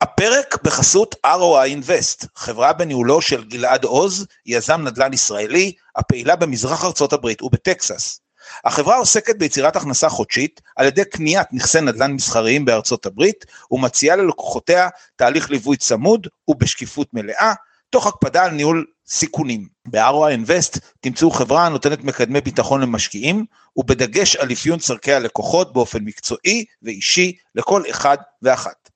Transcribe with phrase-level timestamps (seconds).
[0.00, 7.12] הפרק בחסות ROI Invest, חברה בניהולו של גלעד עוז, יזם נדל"ן ישראלי, הפעילה במזרח ארצות
[7.12, 8.20] הברית ובטקסס.
[8.64, 14.88] החברה עוסקת ביצירת הכנסה חודשית על ידי קניית נכסי נדל"ן מסחריים בארצות הברית ומציעה ללקוחותיה
[15.16, 17.52] תהליך ליווי צמוד ובשקיפות מלאה,
[17.90, 19.68] תוך הקפדה על ניהול סיכונים.
[19.88, 23.44] ב-ROI Invest תמצאו חברה הנותנת מקדמי ביטחון למשקיעים
[23.76, 28.90] ובדגש על אפיון צורכי הלקוחות באופן מקצועי ואישי לכל אחד ואחת.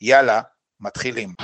[0.00, 0.40] יאללה,
[0.80, 1.34] מתחילים.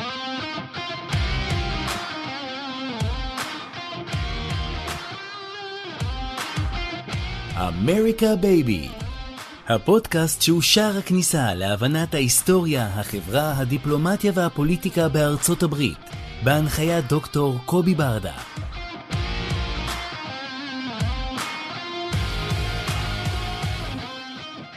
[7.57, 8.89] אמריקה בייבי
[9.69, 15.99] הפודקאסט שהוא שער הכניסה להבנת ההיסטוריה, החברה, הדיפלומטיה והפוליטיקה בארצות הברית,
[16.45, 18.33] בהנחיית דוקטור קובי ברדה.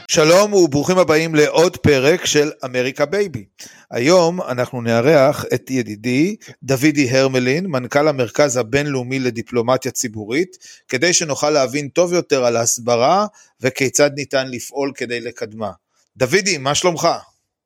[0.08, 3.44] שלום וברוכים הבאים לעוד פרק של אמריקה בייבי.
[3.90, 10.56] היום אנחנו נארח את ידידי דוידי הרמלין, מנכ"ל המרכז הבינלאומי לדיפלומטיה ציבורית,
[10.88, 13.26] כדי שנוכל להבין טוב יותר על ההסברה
[13.60, 15.70] וכיצד ניתן לפעול כדי לקדמה.
[16.16, 17.08] דוידי, מה שלומך?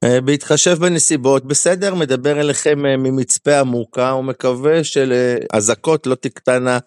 [0.05, 6.79] אה, בהתחשב בנסיבות, בסדר, מדבר אליכם אה, ממצפה עמוקה ומקווה שלאזעקות לא תקטנה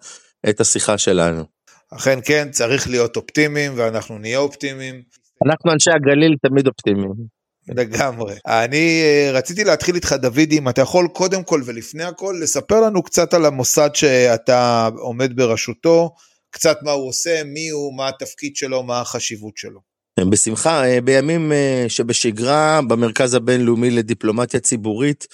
[0.48, 1.44] את השיחה שלנו.
[1.90, 5.02] אכן כן, צריך להיות אופטימיים ואנחנו נהיה אופטימיים.
[5.46, 7.37] אנחנו אנשי הגליל תמיד אופטימיים.
[7.76, 8.34] לגמרי.
[8.46, 13.02] אני אה, רציתי להתחיל איתך דודי, אם אתה יכול קודם כל ולפני הכל לספר לנו
[13.02, 16.14] קצת על המוסד שאתה עומד בראשותו,
[16.50, 19.80] קצת מה הוא עושה, מי הוא, מה התפקיד שלו, מה החשיבות שלו.
[20.30, 25.26] בשמחה, אה, בימים אה, שבשגרה במרכז הבינלאומי לדיפלומטיה ציבורית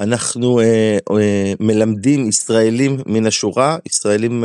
[0.00, 0.60] אנחנו
[1.60, 4.44] מלמדים ישראלים מן השורה, ישראלים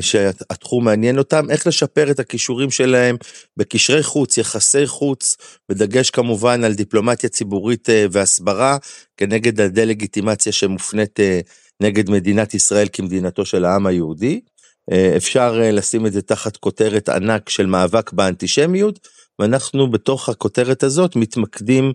[0.00, 3.16] שהתחום מעניין אותם, איך לשפר את הכישורים שלהם
[3.56, 5.36] בקשרי חוץ, יחסי חוץ,
[5.68, 8.76] בדגש כמובן על דיפלומטיה ציבורית אה, והסברה,
[9.16, 11.40] כנגד הדה-לגיטימציה שמופנית אה,
[11.82, 14.40] נגד מדינת ישראל כמדינתו של העם היהודי.
[15.16, 21.92] אפשר לשים את זה תחת כותרת ענק של מאבק באנטישמיות, ואנחנו בתוך הכותרת הזאת מתמקדים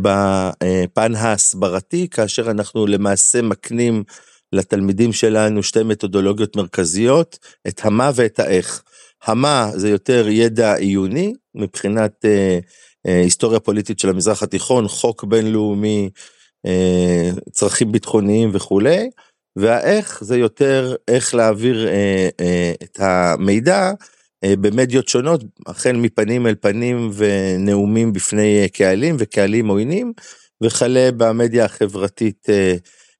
[0.00, 4.04] בפן ההסברתי, כאשר אנחנו למעשה מקנים
[4.52, 7.38] לתלמידים שלנו שתי מתודולוגיות מרכזיות,
[7.68, 8.82] את המה ואת האיך.
[9.24, 12.58] המה זה יותר ידע עיוני מבחינת אה,
[13.06, 16.10] אה, היסטוריה פוליטית של המזרח התיכון, חוק בינלאומי,
[16.66, 19.10] אה, צרכים ביטחוניים וכולי,
[19.56, 23.92] והאיך זה יותר איך להעביר אה, אה, את המידע
[24.44, 30.12] אה, במדיות שונות, החל מפנים אל פנים ונאומים בפני קהלים וקהלים עוינים,
[30.62, 32.74] וכלה במדיה החברתית אה,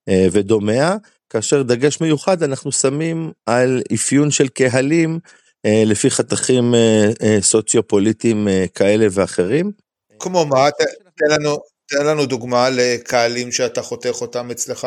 [0.09, 0.97] אה, ודומיה.
[1.31, 5.19] כאשר דגש מיוחד אנחנו שמים על אפיון של קהלים
[5.67, 9.73] אה, לפי חתכים אה, אה, סוציו-פוליטיים אה, כאלה ואחרים.
[10.19, 10.71] כמו מה?
[11.17, 11.59] תן לנו,
[11.89, 14.87] תן לנו דוגמה לקהלים שאתה חותך אותם אצלך.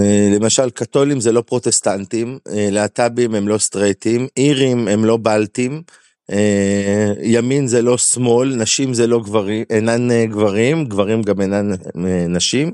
[0.00, 5.82] אה, למשל קתולים זה לא פרוטסטנטים, אה, להט"בים הם לא סטרייטים, אירים הם לא בלטים,
[6.30, 11.70] אה, ימין זה לא שמאל, נשים זה לא גברים, אינן גברים, גברים גם אינן
[12.28, 12.72] נשים.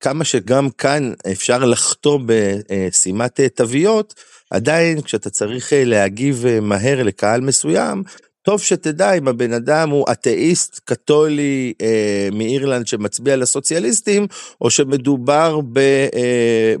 [0.00, 4.14] כמה שגם כאן אפשר לחטוא בשימת תוויות,
[4.50, 8.02] עדיין כשאתה צריך להגיב מהר לקהל מסוים,
[8.42, 14.26] טוב שתדע אם הבן אדם הוא אתאיסט קתולי אה, מאירלנד שמצביע לסוציאליסטים,
[14.60, 15.60] או שמדובר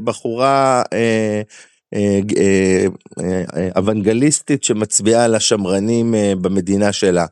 [0.02, 1.42] בבחורה אה,
[1.94, 2.86] אה, אה,
[3.56, 7.26] אה, אוונגליסטית שמצביעה לשמרנים אה, במדינה שלה.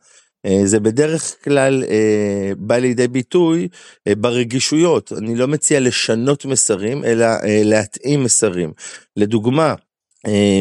[0.47, 3.69] אה, זה בדרך כלל אה, בא לידי ביטוי
[4.09, 5.13] אה, ברגישויות.
[5.19, 7.27] אני לא מציע לשנות מסרים, אלא
[7.65, 8.73] להתאים מסרים.
[9.17, 9.75] לדוגמה,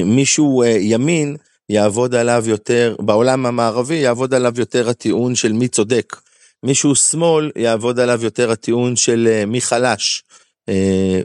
[0.06, 1.36] מישהו ימין
[1.70, 6.16] יעבוד עליו יותר, בעולם המערבי יעבוד עליו יותר הטיעון של מי צודק.
[6.64, 10.24] מישהו שמאל יעבוד עליו יותר הטיעון של מי חלש.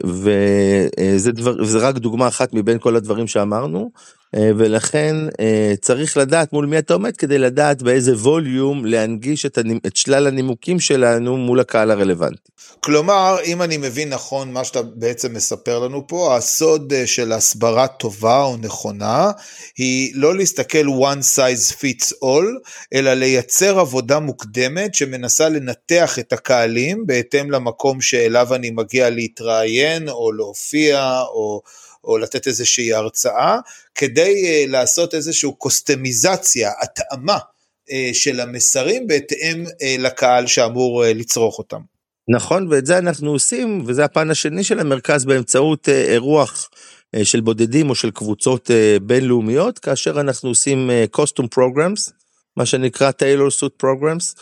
[0.03, 3.91] וזה דבר, רק דוגמה אחת מבין כל הדברים שאמרנו.
[4.35, 9.57] אה, ולכן אה, צריך לדעת מול מי אתה עומד כדי לדעת באיזה ווליום להנגיש את,
[9.57, 9.79] הנימ...
[9.87, 12.51] את שלל הנימוקים שלנו מול הקהל הרלוונטי.
[12.79, 17.87] כלומר, אם אני מבין נכון מה שאתה בעצם מספר לנו פה, הסוד אה, של הסברה
[17.87, 19.31] טובה או נכונה
[19.77, 27.05] היא לא להסתכל one size fits all, אלא לייצר עבודה מוקדמת שמנסה לנתח את הקהלים
[27.07, 31.61] בהתאם למקום שאליו אני מגיע להתראיין או להופיע או...
[32.05, 33.57] או לתת איזושהי הרצאה,
[33.95, 41.81] כדי uh, לעשות איזושהי קוסטמיזציה, התאמה uh, של המסרים בהתאם uh, לקהל שאמור לצרוך אותם.
[42.27, 46.69] נכון, ואת זה אנחנו עושים, וזה הפן השני של המרכז באמצעות אה, אירוח
[47.15, 52.11] אה, של בודדים או של קבוצות אה, בינלאומיות, כאשר אנחנו עושים costume programs,
[52.57, 54.41] מה שנקרא tailor suit programs,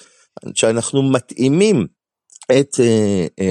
[0.54, 1.88] שאנחנו מתאימים
[2.52, 2.80] את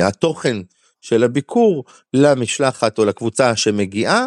[0.03, 0.57] התוכן
[1.03, 1.85] של הביקור
[2.15, 4.27] למשלחת או לקבוצה שמגיעה,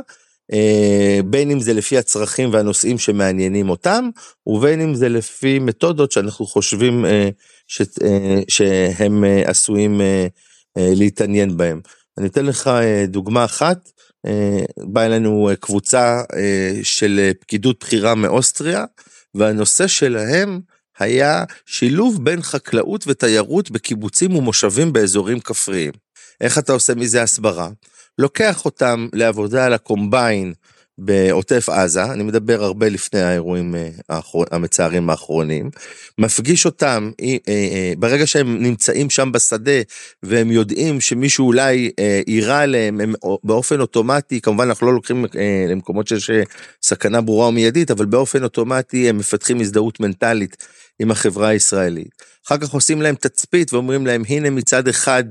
[1.26, 4.10] בין אם זה לפי הצרכים והנושאים שמעניינים אותם,
[4.48, 7.06] ובין אם זה לפי מתודות שאנחנו חושבים
[7.68, 7.82] ש,
[8.48, 10.02] שהם עשויים
[10.78, 11.82] להתעניין בהם.
[12.18, 12.70] אני אתן לך
[13.08, 13.90] דוגמה אחת,
[14.78, 16.22] באה אלינו קבוצה
[16.84, 18.86] של פקידות בכירה מאוסטריה,
[19.36, 20.60] והנושא שלהם
[21.00, 26.05] היה שילוב בין חקלאות ותיירות בקיבוצים ומושבים באזורים כפריים.
[26.42, 27.70] איך אתה עושה מזה הסברה?
[28.18, 30.54] לוקח אותם לעבודה על הקומביין
[30.98, 33.76] בעוטף עזה, אני מדבר הרבה לפני האירועים
[34.10, 34.20] אה,
[34.52, 35.70] המצערים האחרונים,
[36.18, 39.82] מפגיש אותם, אה, אה, ברגע שהם נמצאים שם בשדה
[40.24, 41.92] והם יודעים שמישהו אולי
[42.28, 45.26] יירה עליהם, הם באופן אוטומטי, כמובן אנחנו לא לוקחים
[45.70, 46.32] למקומות שיש
[46.84, 50.58] סכנה ברורה ומיידית, אבל באופן אוטומטי הם מפתחים הזדהות מנטלית
[51.00, 52.10] עם החברה הישראלית.
[52.48, 55.24] אחר כך עושים להם תצפית ואומרים להם הנה מצד אחד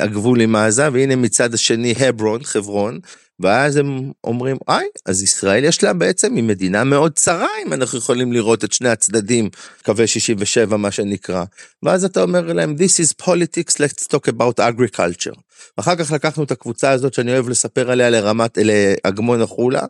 [0.00, 2.98] הגבול עם עזה והנה מצד השני הברון, חברון.
[3.40, 7.98] ואז הם אומרים, היי, אז ישראל יש לה בעצם, היא מדינה מאוד צרה, אם אנחנו
[7.98, 9.50] יכולים לראות את שני הצדדים,
[9.84, 11.44] קווי 67 מה שנקרא.
[11.82, 15.40] ואז אתה אומר להם, this is politics, let's talk about agriculture.
[15.78, 19.82] ואחר כך לקחנו את הקבוצה הזאת שאני אוהב לספר עליה לרמת, לאגמון החולה,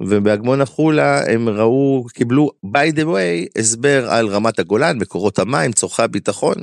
[0.00, 6.02] ובאגמון החולה הם ראו, קיבלו by the way הסבר על רמת הגולן, מקורות המים, צורכי
[6.02, 6.56] הביטחון.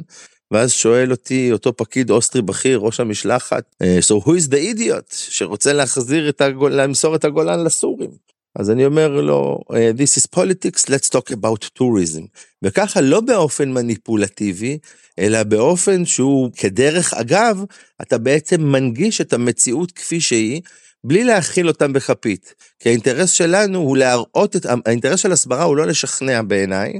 [0.51, 5.13] ואז שואל אותי אותו פקיד אוסטרי בכיר, ראש המשלחת, אה, so who is the idiot,
[5.13, 6.71] שרוצה להחזיר את הגול...
[6.81, 8.27] למסור את הגולן לסורים.
[8.55, 12.21] אז אני אומר לו, אה, this is politics, let's talk about tourism.
[12.63, 14.77] וככה לא באופן מניפולטיבי,
[15.19, 17.63] אלא באופן שהוא כדרך אגב,
[18.01, 20.61] אתה בעצם מנגיש את המציאות כפי שהיא,
[21.03, 22.53] בלי להכיל אותם בכפית.
[22.79, 26.99] כי האינטרס שלנו הוא להראות את, האינטרס של הסברה הוא לא לשכנע בעיניי,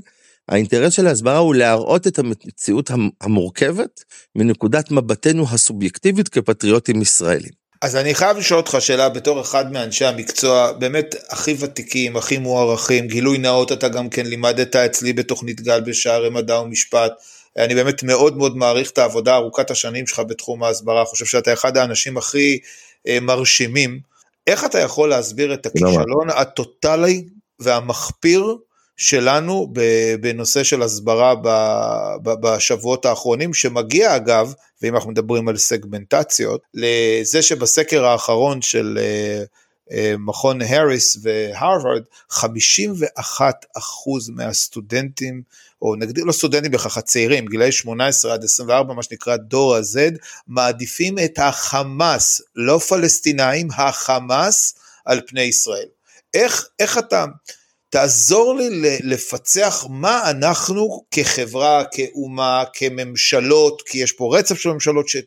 [0.50, 2.92] האינטרס של ההסברה הוא להראות את המציאות
[3.22, 4.04] המורכבת
[4.36, 7.68] מנקודת מבטנו הסובייקטיבית כפטריוטים ישראלים.
[7.82, 13.08] אז אני חייב לשאול אותך שאלה בתור אחד מאנשי המקצוע, באמת הכי ותיקים, הכי מוערכים,
[13.08, 17.12] גילוי נאות אתה גם כן לימדת אצלי בתוכנית גל בשערי מדע ומשפט.
[17.58, 21.78] אני באמת מאוד מאוד מעריך את העבודה ארוכת השנים שלך בתחום ההסברה, חושב שאתה אחד
[21.78, 22.60] האנשים הכי
[23.08, 24.00] אה, מרשימים.
[24.48, 27.24] איך אתה יכול להסביר את הכישלון הטוטאלי
[27.60, 28.56] והמחפיר
[28.98, 29.74] שלנו
[30.22, 31.34] בנושא של הסברה
[32.24, 39.44] בשבועות האחרונים, שמגיע אגב, ואם אנחנו מדברים על סגמנטציות, לזה שבסקר האחרון של אה,
[39.92, 42.42] אה, מכון האריס והרווארד, 51%
[44.30, 45.42] מהסטודנטים,
[45.82, 49.98] או נגדיר לא סטודנטים בכך, הצעירים, גילאי 18 עד 24, מה שנקרא דור ה-Z,
[50.48, 55.88] מעדיפים את החמאס, לא פלסטינאים, החמאס על פני ישראל.
[56.34, 57.26] איך, איך אתה,
[57.98, 65.18] תעזור לי לפצח מה אנחנו כחברה, כאומה, כממשלות, כי יש פה רצף של ממשלות, ש...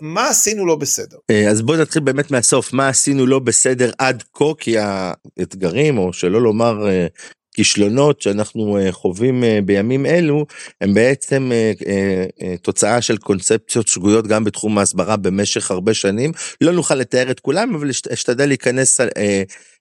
[0.00, 1.16] מה עשינו לא בסדר?
[1.30, 6.12] אה, אז בוא נתחיל באמת מהסוף, מה עשינו לא בסדר עד כה, כי האתגרים, או
[6.12, 7.06] שלא לומר אה,
[7.54, 10.46] כישלונות שאנחנו אה, חווים בימים אלו,
[10.80, 11.50] הם בעצם
[12.62, 16.32] תוצאה של קונספציות שגויות גם בתחום ההסברה במשך הרבה שנים.
[16.60, 19.00] לא נוכל לתאר את כולם, אבל אשתדל להיכנס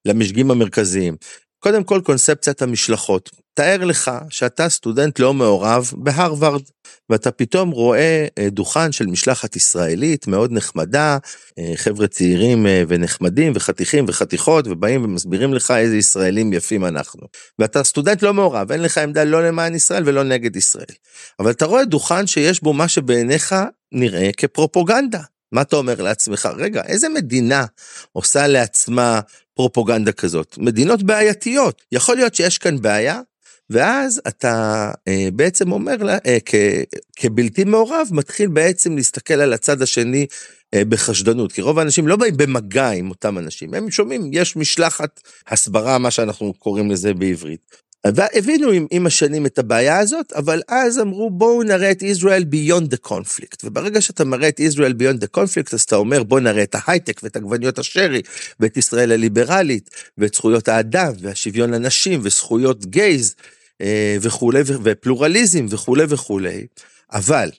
[0.05, 1.15] למשגים המרכזיים.
[1.63, 3.29] קודם כל קונספציית המשלחות.
[3.53, 6.61] תאר לך שאתה סטודנט לא מעורב בהרווארד,
[7.09, 11.17] ואתה פתאום רואה אה, דוכן של משלחת ישראלית מאוד נחמדה,
[11.59, 17.27] אה, חבר'ה צעירים אה, ונחמדים וחתיכים וחתיכות, ובאים ומסבירים לך איזה ישראלים יפים אנחנו.
[17.59, 20.85] ואתה סטודנט לא מעורב, אין לך עמדה לא למען ישראל ולא נגד ישראל.
[21.39, 23.55] אבל אתה רואה דוכן שיש בו מה שבעיניך
[23.91, 25.21] נראה כפרופוגנדה.
[25.51, 26.49] מה אתה אומר לעצמך?
[26.57, 27.65] רגע, איזה מדינה
[28.11, 29.19] עושה לעצמה
[29.61, 30.55] פרופוגנדה כזאת?
[30.57, 31.81] מדינות בעייתיות.
[31.91, 33.21] יכול להיות שיש כאן בעיה,
[33.69, 36.55] ואז אתה אה, בעצם אומר לה, אה, כ,
[37.15, 40.25] כבלתי מעורב, מתחיל בעצם להסתכל על הצד השני
[40.73, 45.21] אה, בחשדנות, כי רוב האנשים לא באים במגע עם אותם אנשים, הם שומעים, יש משלחת
[45.47, 47.90] הסברה, מה שאנחנו קוראים לזה בעברית.
[48.07, 52.93] והבינו עם, עם השנים את הבעיה הזאת, אבל אז אמרו בואו נראה את ישראל beyond
[52.93, 53.57] the conflict.
[53.63, 57.21] וברגע שאתה מראה את ישראל beyond the conflict, אז אתה אומר בואו נראה את ההייטק
[57.23, 58.21] ואת עגבניות השרי,
[58.59, 63.35] ואת ישראל הליברלית, ואת זכויות האדם, והשוויון לנשים, וזכויות גייז,
[63.81, 66.65] אה, וכולי, ופלורליזם וכולי וכולי.
[67.11, 67.49] אבל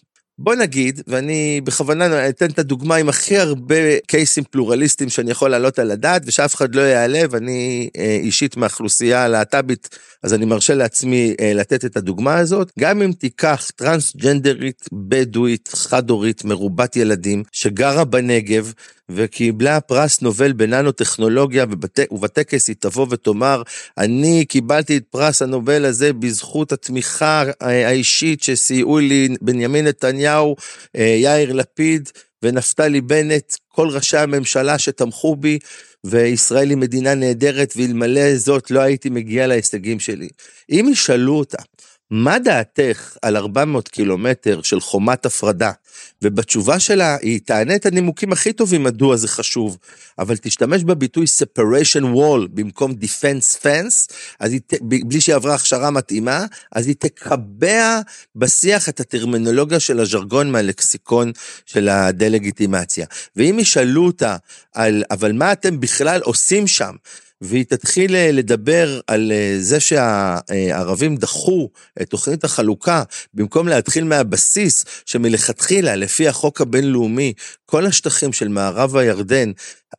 [0.45, 5.79] בוא נגיד, ואני בכוונה אתן את הדוגמה עם הכי הרבה קייסים פלורליסטיים שאני יכול להעלות
[5.79, 11.35] על הדעת, ושאף אחד לא יעלב, אני אה, אישית מהאוכלוסייה הלהט"בית, אז אני מרשה לעצמי
[11.41, 12.73] אה, לתת את הדוגמה הזאת.
[12.79, 18.73] גם אם תיקח טרנסג'נדרית, בדואית, חד-הורית, מרובת ילדים, שגרה בנגב,
[19.09, 21.65] וקיבלה פרס נובל בננו-טכנולוגיה.
[22.11, 23.63] ובטקס היא תבוא ותאמר,
[23.99, 30.57] אני קיבלתי את פרס הנובל הזה בזכות התמיכה האישית שסייעו לי בנימין נתניהו,
[30.97, 32.11] אה, יאיר לפיד
[32.43, 35.59] ונפתלי בנט, כל ראשי הממשלה שתמכו בי,
[36.05, 40.29] וישראל היא מדינה נהדרת, ואלמלא זאת לא הייתי מגיע להישגים שלי.
[40.71, 41.63] אם ישאלו אותה,
[42.15, 45.73] מה דעתך על 400 קילומטר של חומת הפרדה?
[46.23, 49.79] ובתשובה שלה היא תענה את הנימוקים הכי טובים מדוע זה חשוב,
[50.19, 56.47] אבל תשתמש בביטוי separation wall במקום defense fence, אז היא, בלי שהיא עברה הכשרה מתאימה,
[56.73, 58.01] אז היא תקבע
[58.37, 61.33] בשיח את הטרמינולוגיה של הז'רגון מהלקסיקון
[61.67, 63.07] של הדה-לגיטימציה.
[63.37, 64.37] ואם ישאלו אותה
[64.73, 66.93] על, אבל מה אתם בכלל עושים שם?
[67.43, 71.69] והיא תתחיל אה, לדבר על אה, זה שהערבים דחו
[72.03, 73.03] את תוכנית החלוקה,
[73.35, 77.33] במקום להתחיל מהבסיס שמלכתחילה, לפי החוק הבינלאומי,
[77.67, 79.53] כל השטחים של מערב הירדן,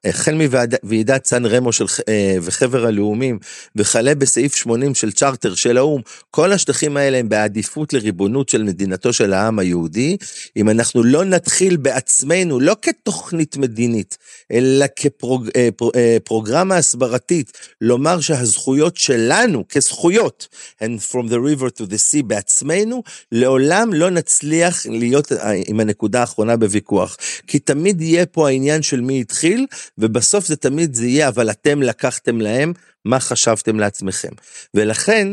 [0.05, 3.39] החל מוועידת סן רמו של, אה, וחבר הלאומים,
[3.75, 9.13] וכלה בסעיף 80 של צ'רטר של האו"ם, כל השטחים האלה הם בעדיפות לריבונות של מדינתו
[9.13, 10.17] של העם היהודי.
[10.57, 14.17] אם אנחנו לא נתחיל בעצמנו, לא כתוכנית מדינית,
[14.51, 20.47] אלא כפרוגרמה הסברתית, לומר שהזכויות שלנו כזכויות
[20.81, 25.31] הן from the river to the sea בעצמנו, לעולם לא נצליח להיות
[25.67, 27.17] עם הנקודה האחרונה בוויכוח.
[27.47, 29.65] כי תמיד יהיה פה העניין של מי התחיל,
[29.97, 32.73] ובסוף זה תמיד זה יהיה, אבל אתם לקחתם להם
[33.05, 34.31] מה חשבתם לעצמכם.
[34.73, 35.27] ולכן,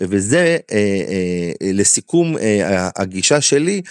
[0.00, 0.76] וזה אה,
[1.08, 3.82] אה, לסיכום אה, הגישה שלי,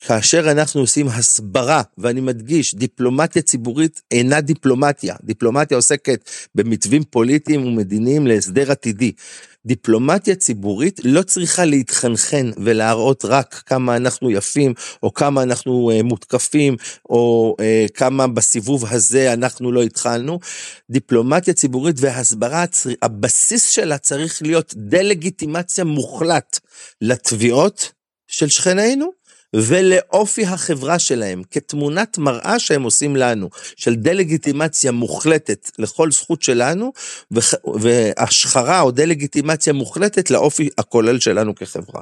[0.00, 5.14] כאשר אנחנו עושים הסברה, ואני מדגיש, דיפלומטיה ציבורית אינה דיפלומטיה.
[5.22, 9.12] דיפלומטיה עוסקת במתווים פוליטיים ומדיניים להסדר עתידי.
[9.66, 16.76] דיפלומטיה ציבורית לא צריכה להתחנחן ולהראות רק כמה אנחנו יפים, או כמה אנחנו uh, מותקפים,
[17.08, 20.38] או uh, כמה בסיבוב הזה אנחנו לא התחלנו.
[20.90, 22.64] דיפלומטיה ציבורית והסברה,
[23.02, 26.58] הבסיס שלה צריך להיות דה-לגיטימציה מוחלט
[27.00, 27.92] לתביעות
[28.28, 29.17] של שכנינו,
[29.56, 36.92] ולאופי החברה שלהם, כתמונת מראה שהם עושים לנו, של דה-לגיטימציה מוחלטת לכל זכות שלנו,
[37.80, 42.00] והשחרה או דה-לגיטימציה מוחלטת לאופי הכולל שלנו כחברה.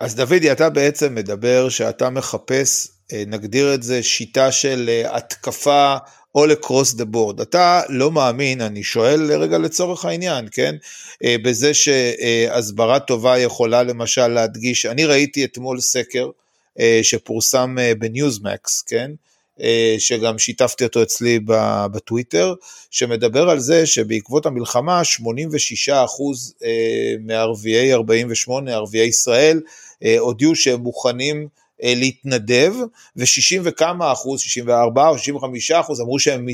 [0.00, 5.96] אז דודי, אתה בעצם מדבר שאתה מחפש, אה, נגדיר את זה, שיטה של אה, התקפה
[6.38, 7.42] all across the board.
[7.42, 10.74] אתה לא מאמין, אני שואל רגע לצורך העניין, כן?
[11.24, 16.28] אה, בזה שהסברה טובה יכולה למשל להדגיש, אני ראיתי אתמול סקר,
[17.02, 19.10] שפורסם אה, בניוזמקס, כן?
[19.60, 21.40] אה, שגם שיתפתי אותו אצלי
[21.92, 22.54] בטוויטר,
[22.90, 25.22] שמדבר על זה שבעקבות המלחמה 86%
[27.20, 29.60] מערביי 48, ערביי ישראל,
[30.18, 31.48] הודיעו שהם מוכנים
[31.82, 32.72] להתנדב,
[33.16, 36.46] ו-60 וכמה אחוז, 64 או 65 אחוז, אמרו שהם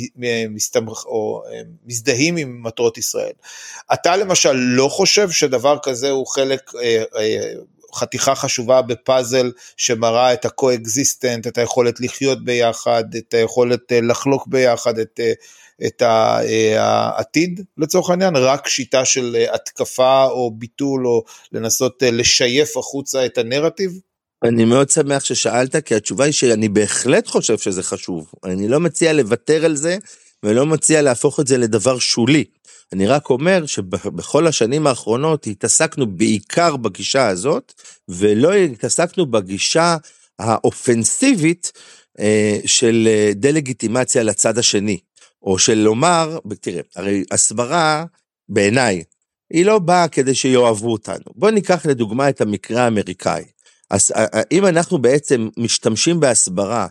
[0.51, 1.43] מסתמך, או
[1.87, 3.33] מזדהים עם מטרות ישראל.
[3.93, 6.73] אתה למשל לא חושב שדבר כזה הוא חלק
[7.95, 14.99] חתיכה חשובה בפאזל שמראה את ה-co-existent, את היכולת לחיות ביחד, את היכולת אה, לחלוק ביחד,
[14.99, 15.33] את, אה,
[15.87, 23.27] את אה, העתיד לצורך העניין, רק שיטה של התקפה או ביטול או לנסות לשייף החוצה
[23.27, 23.93] את הנרטיב?
[24.45, 28.33] אני מאוד שמח ששאלת, כי התשובה היא שאני בהחלט חושב שזה חשוב.
[28.45, 29.97] אני לא מציע לוותר על זה,
[30.43, 32.45] ולא מציע להפוך את זה לדבר שולי.
[32.93, 37.73] אני רק אומר שבכל השנים האחרונות התעסקנו בעיקר בגישה הזאת,
[38.09, 39.97] ולא התעסקנו בגישה
[40.39, 41.73] האופנסיבית
[42.21, 44.99] אה, של אה, דה-לגיטימציה לצד השני.
[45.43, 48.05] או של לומר, תראה, הרי הסברה,
[48.49, 49.03] בעיניי,
[49.51, 51.25] היא לא באה כדי שיאהבו אותנו.
[51.35, 53.45] בואו ניקח לדוגמה את המקרה האמריקאי.
[53.91, 54.13] אז
[54.53, 56.87] אם אנחנו בעצם משתמשים בהסברה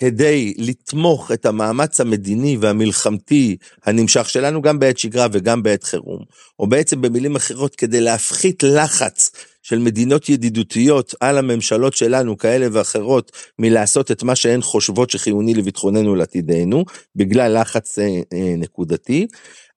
[0.00, 6.24] כדי לתמוך את המאמץ המדיני והמלחמתי הנמשך שלנו גם בעת שגרה וגם בעת חירום,
[6.58, 9.30] או בעצם במילים אחרות כדי להפחית לחץ
[9.62, 16.12] של מדינות ידידותיות על הממשלות שלנו כאלה ואחרות מלעשות את מה שהן חושבות שחיוני לביטחוננו
[16.12, 16.84] ולעתידנו,
[17.16, 19.26] בגלל לחץ אה, אה, נקודתי.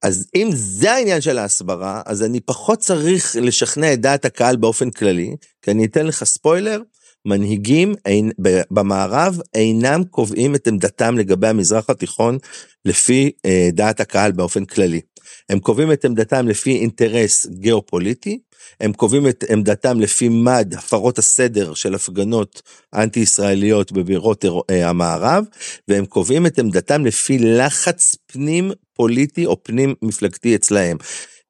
[0.03, 4.89] אז אם זה העניין של ההסברה, אז אני פחות צריך לשכנע את דעת הקהל באופן
[4.89, 6.81] כללי, כי אני אתן לך ספוילר,
[7.25, 8.31] מנהיגים אין,
[8.71, 12.37] במערב אינם קובעים את עמדתם לגבי המזרח התיכון
[12.85, 15.01] לפי אה, דעת הקהל באופן כללי.
[15.49, 18.39] הם קובעים את עמדתם לפי אינטרס גיאופוליטי,
[18.79, 22.61] הם קובעים את עמדתם לפי מד הפרות הסדר של הפגנות
[22.95, 25.45] אנטי-ישראליות בבירות אה, המערב,
[25.87, 30.97] והם קובעים את עמדתם לפי לחץ פנים פוליטי או פנים מפלגתי אצלהם.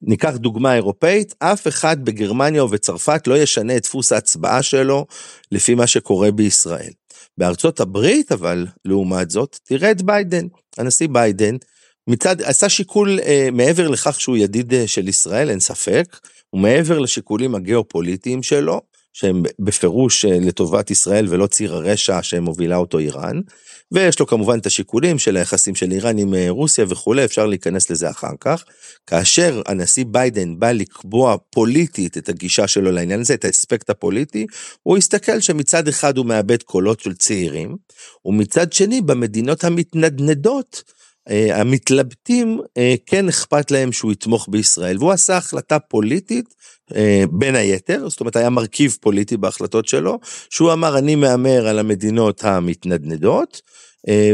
[0.02, 5.06] ניקח דוגמה אירופאית, אף אחד בגרמניה ובצרפת לא ישנה את דפוס ההצבעה שלו
[5.52, 6.92] לפי מה שקורה בישראל.
[7.38, 11.56] בארצות הברית אבל, לעומת זאת, תראה את ביידן, הנשיא ביידן,
[12.08, 16.20] מצד, עשה שיקול אה, מעבר לכך שהוא ידיד אה, של ישראל, אין ספק,
[16.54, 18.82] ומעבר לשיקולים הגיאופוליטיים שלו,
[19.14, 23.42] שהם בפירוש אה, לטובת ישראל ולא ציר הרשע שמובילה אותו איראן,
[23.92, 27.90] ויש לו כמובן את השיקולים של היחסים של איראן עם אה, רוסיה וכולי, אפשר להיכנס
[27.90, 28.64] לזה אחר כך.
[29.08, 34.46] כאשר הנשיא ביידן בא לקבוע פוליטית את הגישה שלו לעניין הזה, את האספקט הפוליטי,
[34.84, 37.76] הוא הסתכל שמצד אחד הוא מאבד קולות של צעירים,
[38.26, 40.84] ומצד שני במדינות המתנדנדות,
[41.30, 46.54] המתלבטים אה, כן אכפת להם שהוא יתמוך בישראל, והוא עשה החלטה פוליטית
[46.96, 51.80] אה, בין היתר, זאת אומרת היה מרכיב פוליטי בהחלטות שלו, שהוא אמר אני מהמר על
[51.80, 53.62] המדינות המתנדנדות,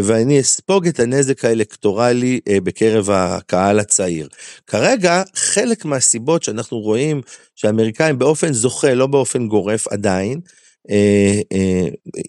[0.04, 4.28] ואני אספוג את הנזק האלקטורלי בקרב הקהל הצעיר.
[4.68, 7.22] כרגע חלק מהסיבות שאנחנו רואים
[7.56, 10.40] שהאמריקאים באופן זוכה, לא באופן גורף עדיין,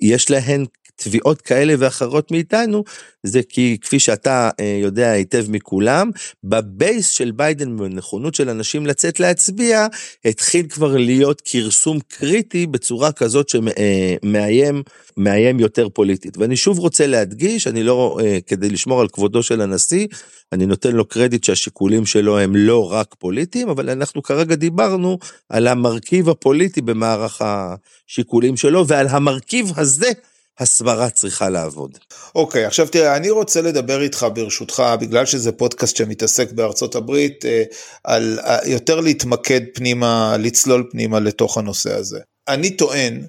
[0.01, 0.65] יש להן
[1.03, 2.85] תביעות כאלה ואחרות מאיתנו,
[3.23, 6.11] זה כי כפי שאתה אה, יודע היטב מכולם,
[6.45, 9.87] בבייס של ביידן בנכונות של אנשים לצאת להצביע,
[10.25, 14.81] התחיל כבר להיות כרסום קריטי בצורה כזאת שמאיים אה,
[15.17, 16.37] מאיים יותר פוליטית.
[16.39, 20.07] ואני שוב רוצה להדגיש, אני לא, אה, כדי לשמור על כבודו של הנשיא,
[20.53, 25.67] אני נותן לו קרדיט שהשיקולים שלו הם לא רק פוליטיים, אבל אנחנו כרגע דיברנו על
[25.67, 30.11] המרכיב הפוליטי במערך השיקולים שלו, ועל המרכיב הזה
[30.59, 31.99] הסברה צריכה לעבוד.
[32.35, 37.45] אוקיי, okay, עכשיו תראה, אני רוצה לדבר איתך ברשותך, בגלל שזה פודקאסט שמתעסק בארצות הברית,
[37.45, 37.63] אה,
[38.05, 42.19] על אה, יותר להתמקד פנימה, לצלול פנימה לתוך הנושא הזה.
[42.49, 43.27] אני טוען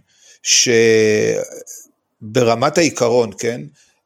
[2.21, 3.62] שברמת העיקרון, כן,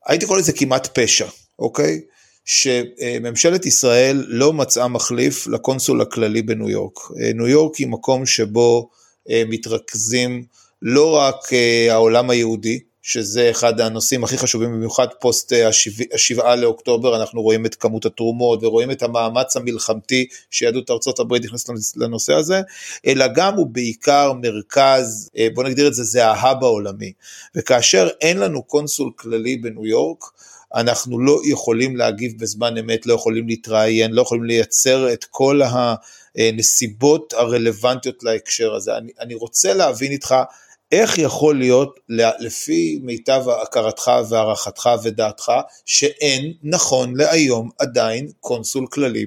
[0.06, 1.28] הייתי קורא לזה כמעט פשע,
[1.60, 2.02] אוקיי?
[2.46, 7.00] שממשלת ישראל לא מצאה מחליף לקונסול הכללי בניו יורק.
[7.22, 8.90] אה, ניו יורק היא מקום שבו
[9.30, 10.44] מתרכזים
[10.82, 11.36] לא רק
[11.90, 15.70] העולם היהודי, שזה אחד הנושאים הכי חשובים במיוחד פוסט אה,
[16.14, 21.70] השבעה לאוקטובר, אנחנו רואים את כמות התרומות ורואים את המאמץ המלחמתי שיהדות ארצות הברית נכנסת
[21.96, 22.62] לנושא הזה,
[23.08, 27.14] אלא גם הוא בעיקר מרכז, אה, בוא נגדיר את זה, זה ההאב העולמי.
[27.56, 30.24] וכאשר אין לנו קונסול כללי בניו יורק,
[30.76, 35.62] אנחנו לא יכולים להגיב בזמן אמת, לא יכולים להתראיין, לא יכולים לייצר את כל
[36.36, 38.98] הנסיבות הרלוונטיות להקשר הזה.
[38.98, 40.36] אני, אני רוצה להבין איתך
[40.94, 42.00] איך יכול להיות,
[42.40, 45.52] לפי מיטב הכרתך והערכתך ודעתך,
[45.86, 49.26] שאין נכון להיום עדיין קונסול כללי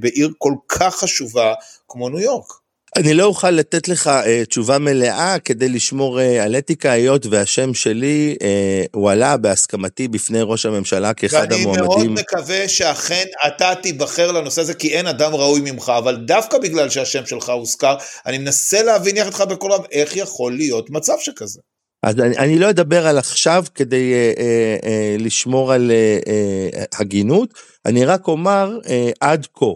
[0.00, 1.54] בעיר כל כך חשובה
[1.88, 2.63] כמו ניו יורק?
[2.96, 7.74] אני לא אוכל לתת לך uh, תשובה מלאה כדי לשמור uh, על אתיקה, היות והשם
[7.74, 8.44] שלי uh,
[8.92, 11.90] הועלה בהסכמתי בפני ראש הממשלה כאחד ואני המועמדים.
[11.90, 16.58] ואני מאוד מקווה שאכן אתה תיבחר לנושא הזה, כי אין אדם ראוי ממך, אבל דווקא
[16.58, 21.14] בגלל שהשם שלך הוזכר, אני מנסה להבין יחד איתך בכל העם, איך יכול להיות מצב
[21.20, 21.60] שכזה.
[22.02, 27.00] אז אני, אני לא אדבר על עכשיו כדי אה, אה, אה, לשמור על אה, אה,
[27.00, 27.54] הגינות,
[27.86, 28.88] אני רק אומר אה,
[29.20, 29.66] עד כה.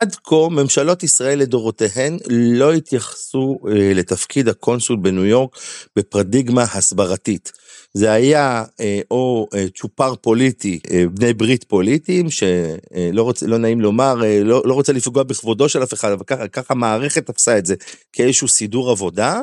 [0.00, 5.56] עד כה ממשלות ישראל לדורותיהן לא התייחסו אה, לתפקיד הקונסול בניו יורק
[5.96, 7.52] בפרדיגמה הסברתית.
[7.94, 10.80] זה היה אה, או אה, צ'ופר פוליטי,
[11.14, 15.94] בני ברית פוליטיים, שלא רוצ, לא נעים לומר, לא, לא רוצה לפגוע בכבודו של אף
[15.94, 17.74] אחד, אבל ככה המערכת תפסה את זה
[18.12, 19.40] כאיזשהו סידור עבודה.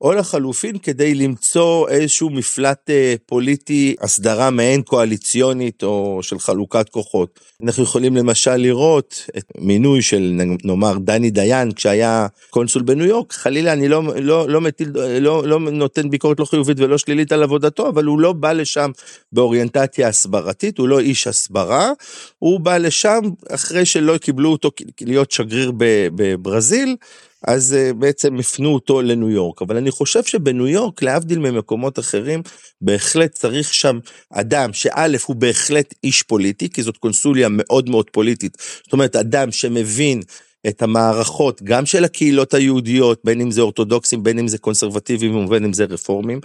[0.00, 7.40] או לחלופין כדי למצוא איזשהו מפלט אה, פוליטי, הסדרה מעין קואליציונית או של חלוקת כוחות.
[7.62, 13.72] אנחנו יכולים למשל לראות את מינוי של נאמר דני דיין כשהיה קונסול בניו יורק, חלילה
[13.72, 17.88] אני לא, לא, לא, מטיל, לא, לא נותן ביקורת לא חיובית ולא שלילית על עבודתו,
[17.88, 18.90] אבל הוא לא בא לשם
[19.32, 21.90] באוריינטציה הסברתית, הוא לא איש הסברה,
[22.38, 25.72] הוא בא לשם אחרי שלא קיבלו אותו להיות שגריר
[26.14, 26.96] בברזיל.
[27.46, 29.62] אז אה, בעצם הפנו אותו לניו יורק.
[29.62, 32.42] אבל אני חושב שבניו יורק, להבדיל ממקומות אחרים,
[32.80, 33.98] בהחלט צריך שם
[34.32, 38.56] אדם שא' הוא בהחלט איש פוליטי, כי זאת קונסוליה מאוד מאוד פוליטית.
[38.84, 40.20] זאת אומרת, אדם שמבין
[40.68, 45.64] את המערכות, גם של הקהילות היהודיות, בין אם זה אורתודוקסים, בין אם זה קונסרבטיבים ובין
[45.64, 46.40] אם זה רפורמים,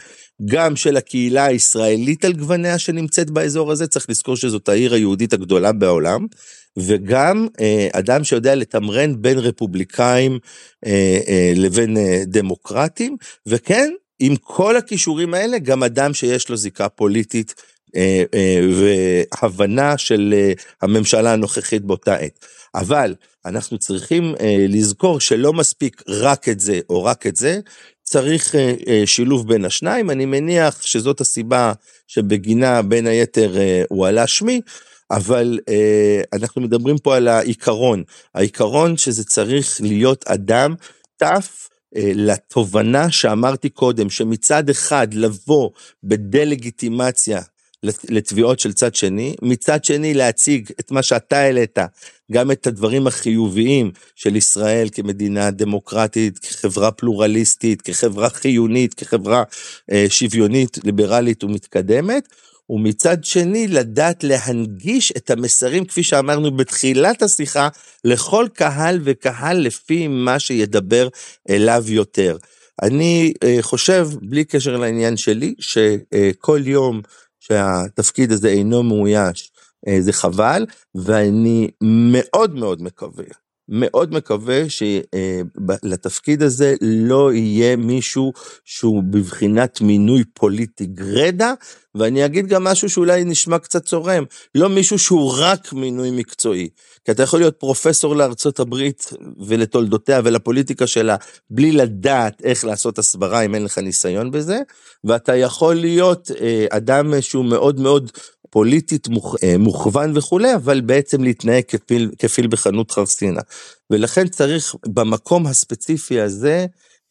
[0.46, 5.72] גם של הקהילה הישראלית על גווניה שנמצאת באזור הזה, צריך לזכור שזאת העיר היהודית הגדולה
[5.72, 6.26] בעולם,
[6.78, 10.40] וגם אה, אדם שיודע לתמרן בין רפובליקאים
[10.86, 17.56] אה, אה, לבין דמוקרטים, וכן, עם כל הכישורים האלה, גם אדם שיש לו זיקה פוליטית
[18.72, 20.34] והבנה של
[20.82, 22.46] הממשלה הנוכחית באותה עת.
[22.76, 24.36] אבל אנחנו צריכים
[24.70, 27.60] לזכור שלא מספיק רק את זה או רק את זה,
[28.04, 28.56] צריך
[29.06, 31.74] שילוב בין השניים, אני מניח שזאת הסיבה
[32.08, 33.56] שבגינה בין היתר
[33.90, 34.62] הוא עלה שמי,
[35.12, 38.04] אבל אה, אנחנו מדברים פה על העיקרון,
[38.36, 40.76] העיקרון שזה צריך להיות אדם
[41.18, 45.70] טף אה, לתובנה שאמרתי קודם, שמצד אחד לבוא
[46.04, 47.42] בדה-לגיטימציה
[48.10, 51.78] לתביעות של צד שני, מצד שני להציג את מה שאתה העלית,
[52.32, 59.44] גם את הדברים החיוביים של ישראל כמדינה דמוקרטית, כחברה פלורליסטית, כחברה חיונית, כחברה
[59.92, 62.28] אה, שוויונית, ליברלית ומתקדמת,
[62.70, 67.70] ומצד שני לדעת להנגיש את המסרים, כפי שאמרנו בתחילת השיחה,
[68.04, 71.08] לכל קהל וקהל לפי מה שידבר
[71.50, 72.38] אליו יותר.
[72.82, 77.02] אני אה, חושב, בלי קשר לעניין שלי, שכל יום
[77.40, 79.52] שהתפקיד הזה אינו מאויש,
[79.88, 88.34] אה, זה חבל, ואני מאוד מאוד מקווה מאוד מקווה שלתפקיד הזה לא יהיה מישהו
[88.66, 91.54] שהוא בבחינת מינוי פוליטי גרדה,
[91.96, 94.24] ואני אגיד גם משהו שאולי נשמע קצת צורם,
[94.56, 96.70] לא מישהו שהוא רק מינוי מקצועי.
[97.06, 101.16] כי אתה יכול להיות פרופסור לארצות הברית ולתולדותיה ולפוליטיקה שלה,
[101.50, 104.60] בלי לדעת איך לעשות הסברה אם אין לך ניסיון בזה,
[105.04, 108.12] ואתה יכול להיות אה, אדם שהוא מאוד מאוד
[108.56, 109.08] פוליטית.
[109.44, 113.42] אה, מוכוון וכולי, אבל בעצם להתנהג כפיל, כפיל בחנות חרסינה.
[113.92, 116.66] ולכן צריך במקום הספציפי הזה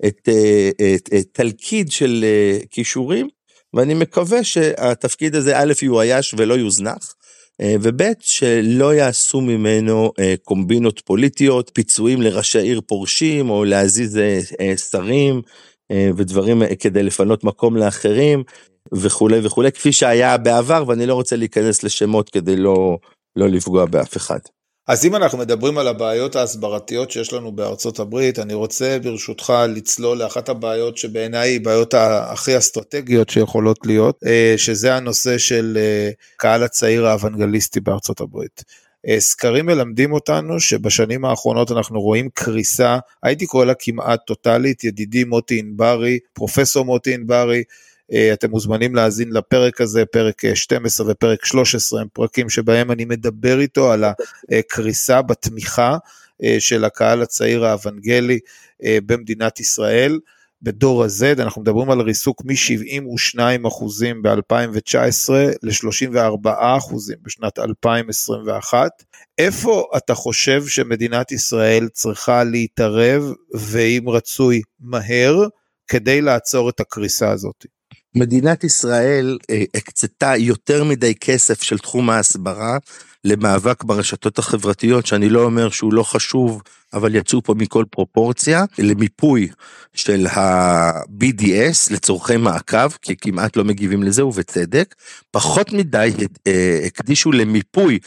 [0.07, 3.29] את, אה, את, את תלכיד של אה, כישורים,
[3.75, 7.15] ואני מקווה שהתפקיד הזה א' יאויש ולא יוזנח,
[7.83, 14.21] וב' שלא יעשו ממנו קומבינות פוליטיות, פיצויים לראשי עיר פורשים או להזיז
[14.91, 15.43] שרים
[16.17, 18.43] ודברים כדי לפנות מקום לאחרים.
[18.93, 22.99] וכולי וכולי, כפי שהיה בעבר, ואני לא רוצה להיכנס לשמות כדי לא,
[23.37, 24.39] לא לפגוע באף אחד.
[24.87, 30.19] אז אם אנחנו מדברים על הבעיות ההסברתיות שיש לנו בארצות הברית, אני רוצה ברשותך לצלול
[30.19, 36.63] לאחת הבעיות שבעיניי היא בעיות הכי אסטרטגיות שיכולות להיות, אה, שזה הנושא של אה, קהל
[36.63, 38.65] הצעיר האוונגליסטי בארצות הברית.
[39.09, 45.25] אה, סקרים מלמדים אותנו שבשנים האחרונות אנחנו רואים קריסה, הייתי קורא לה כמעט טוטאלית, ידידי
[45.25, 47.63] מוטי ענברי, פרופסור מוטי ענברי,
[48.33, 53.61] אתם מוזמנים להאזין לפרק הזה, פרק 12 אה, ופרק 13, הם פרקים שבהם אני מדבר
[53.61, 54.05] איתו על
[54.53, 55.97] הקריסה בתמיכה
[56.43, 58.39] אה, של הקהל הצעיר האוונגלי
[59.07, 60.19] במדינת ישראל.
[60.65, 63.39] בדור ה-Z, אנחנו מדברים על ריסוק מ-72%
[64.23, 68.91] ב-2019 ל-34% בשנת 2021.
[69.39, 75.47] איפה אתה חושב שמדינת ישראל צריכה להתערב, ואם רצוי, מהר,
[75.89, 77.67] כדי לעצור את הקריסה הזאת?
[78.15, 82.79] מדינת ישראל אה, הקצתה יותר מדי כסף של תחום ההסברה
[83.25, 86.63] למאבק ברשתות החברתיות, שאני לא אומר שהוא לא חשוב,
[86.95, 89.49] אבל יצאו פה מכל פרופורציה, למיפוי
[89.95, 94.95] של ה-BDS לצורכי מעקב, כי כמעט לא מגיבים לזה, ובצדק.
[95.31, 96.13] פחות מדי
[96.47, 97.99] אה, הקדישו למיפוי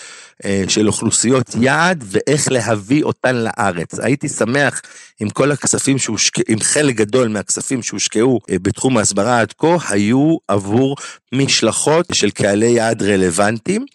[0.46, 4.00] אה, של אוכלוסיות יעד ואיך להביא אותן לארץ.
[4.00, 4.82] הייתי שמח
[5.22, 10.38] אם כל הכספים שהושקעו, אם חלק גדול מהכספים שהושקעו אה, בתחום ההסברה עד כה, היו
[10.48, 10.96] עבור
[11.32, 13.86] משלחות של קהלי יעד רלוונטיים,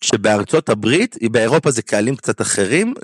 [0.00, 2.94] שבארצות הברית, באירופה זה קהלים קצת אחרים,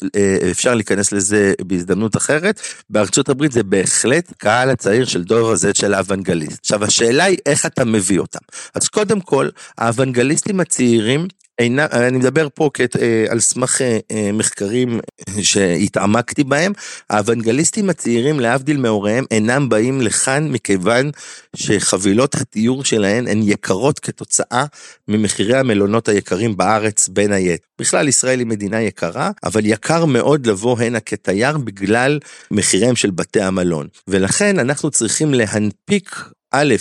[0.51, 5.95] אפשר להיכנס לזה בהזדמנות אחרת, בארצות הברית זה בהחלט קהל הצעיר של דור הזה של
[5.95, 6.59] האוונגליסט.
[6.61, 8.39] עכשיו השאלה היא איך אתה מביא אותם.
[8.75, 14.31] אז קודם כל, האוונגליסטים הצעירים אינה, אני מדבר פה כת, אה, על סמך אה, אה,
[14.33, 15.01] מחקרים
[15.43, 16.73] שהתעמקתי בהם,
[17.11, 21.11] האוונגליסטים הצעירים להבדיל מהוריהם אינם באים לכאן מכיוון
[21.57, 24.65] שחבילות התיור שלהם הן יקרות כתוצאה
[25.09, 27.65] ממחירי המלונות היקרים בארץ בין היתר.
[27.79, 32.19] בכלל ישראל היא מדינה יקרה, אבל יקר מאוד לבוא הנה כתייר בגלל
[32.51, 33.87] מחיריהם של בתי המלון.
[34.09, 36.17] ולכן אנחנו צריכים להנפיק
[36.53, 36.75] א',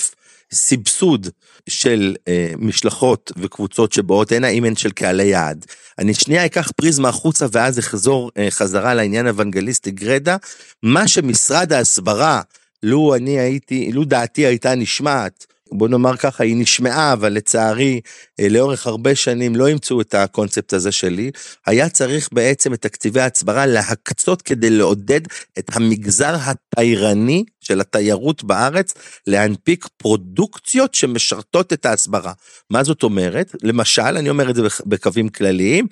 [0.54, 1.28] סבסוד
[1.70, 5.66] של אה, משלחות וקבוצות שבאות הנה, אם הן של קהלי יעד.
[6.00, 10.38] אני שנייה אקח פריזמה החוצה ואז אחזור אה, חזרה לעניין אוונגליסטי גרדה.
[10.84, 12.42] מה שמשרד ההסברה,
[12.84, 18.02] לו אני הייתי, לו דעתי הייתה נשמעת, בוא נאמר ככה, היא נשמעה, אבל לצערי,
[18.40, 21.32] אה, לאורך הרבה שנים לא אימצו את הקונספט הזה שלי.
[21.66, 25.22] היה צריך בעצם את תקציבי ההצברה להקצות כדי לעודד
[25.60, 28.94] את המגזר התיירני של התיירות בארץ,
[29.28, 32.34] להנפיק פרודוקציות שמשרתות את ההסברה.
[32.70, 33.56] מה זאת אומרת?
[33.64, 35.88] למשל, אני אומר את זה בקווים כלליים,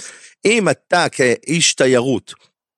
[0.45, 2.33] אם אתה כאיש תיירות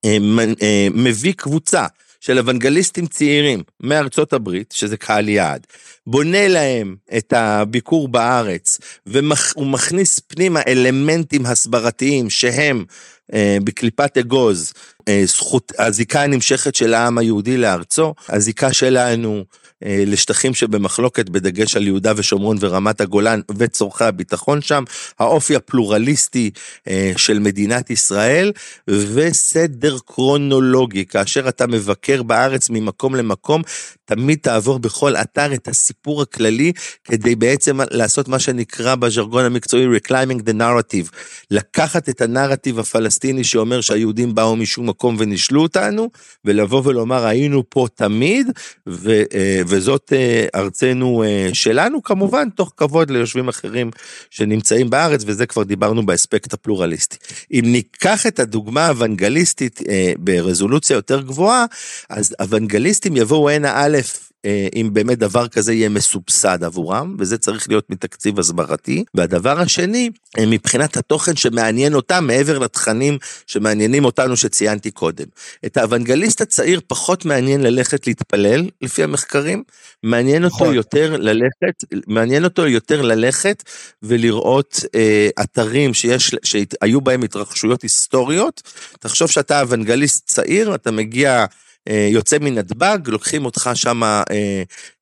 [0.05, 0.17] אה,
[0.61, 1.85] אה, מביא קבוצה
[2.25, 5.67] של אוונגליסטים צעירים מארצות הברית, שזה קהל יעד,
[6.07, 12.85] בונה להם את הביקור בארץ, והוא מכניס פנימה אלמנטים הסברתיים שהם
[13.33, 14.73] אה, בקליפת אגוז,
[15.07, 19.43] אה, זכות, הזיקה הנמשכת של העם היהודי לארצו, הזיקה שלנו
[19.85, 24.83] לשטחים שבמחלוקת בדגש על יהודה ושומרון ורמת הגולן וצורכי הביטחון שם,
[25.19, 26.51] האופי הפלורליסטי
[26.87, 28.51] אה, של מדינת ישראל
[28.87, 33.61] וסדר קרונולוגי, כאשר אתה מבקר בארץ ממקום למקום,
[34.05, 36.71] תמיד תעבור בכל אתר את הסיפור הכללי
[37.03, 41.15] כדי בעצם לעשות מה שנקרא בז'רגון המקצועי Reclaiming the Narrative,
[41.51, 46.09] לקחת את הנרטיב הפלסטיני שאומר שהיהודים באו משום מקום ונישלו אותנו,
[46.45, 48.47] ולבוא ולומר היינו פה תמיד,
[48.89, 53.91] ו, אה, וזאת אה, ארצנו אה, שלנו, כמובן תוך כבוד ליושבים אחרים
[54.29, 57.17] שנמצאים בארץ, וזה כבר דיברנו באספקט הפלורליסטי.
[57.51, 59.79] אם ניקח את הדוגמה האוונגליסטית
[60.19, 61.65] ברזולוציה יותר גבוהה,
[62.09, 64.32] אז אוונגליסטים יבואו הנה א', אה,
[64.75, 69.03] אם באמת דבר כזה יהיה מסובסד עבורם, וזה צריך להיות מתקציב הסברתי.
[69.13, 75.25] והדבר השני, אה, מבחינת התוכן שמעניין אותם, מעבר לתכנים שמעניינים אותנו שציינתי קודם.
[75.65, 79.63] את האוונגליסט הצעיר פחות מעניין ללכת להתפלל, לפי המחקרים,
[80.03, 80.73] מעניין אותו נכון.
[80.75, 83.63] יותר ללכת, מעניין אותו יותר ללכת
[84.03, 88.61] ולראות אה, אתרים שיש, שהיו בהם התרחשויות היסטוריות.
[88.99, 91.45] תחשוב שאתה אוונגליסט צעיר, אתה מגיע...
[91.89, 94.23] אה, יוצא מנתב"ג, לוקחים אותך שם אה,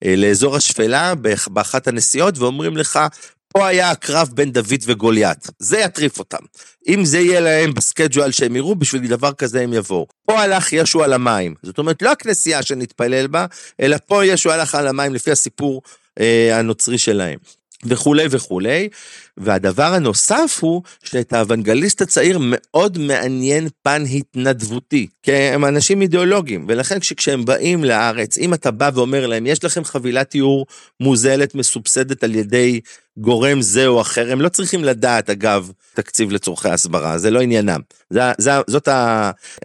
[0.05, 1.13] אה, לאזור השפלה
[1.47, 2.99] באחת הנסיעות ואומרים לך,
[3.47, 6.45] פה היה הקרב בין דוד וגוליית, זה יטריף אותם.
[6.87, 10.07] אם זה יהיה להם בסקייג'ואל שהם יראו, בשביל דבר כזה הם יבואו.
[10.25, 13.45] פה הלך ישו על המים, זאת אומרת לא הכנסייה שנתפלל בה,
[13.81, 15.81] אלא פה ישו הלך על המים לפי הסיפור
[16.19, 17.39] אה, הנוצרי שלהם.
[17.85, 18.89] וכולי וכולי.
[19.37, 26.97] והדבר הנוסף הוא שאת האוונגליסט הצעיר מאוד מעניין פן התנדבותי, כי הם אנשים אידיאולוגיים, ולכן
[26.99, 30.65] כשהם באים לארץ, אם אתה בא ואומר להם, יש לכם חבילת תיאור
[30.99, 32.79] מוזלת, מסובסדת על ידי
[33.21, 37.79] גורם זה או אחר, הם לא צריכים לדעת, אגב, תקציב לצורכי הסברה, זה לא עניינם.
[38.09, 38.87] זה, זה, זאת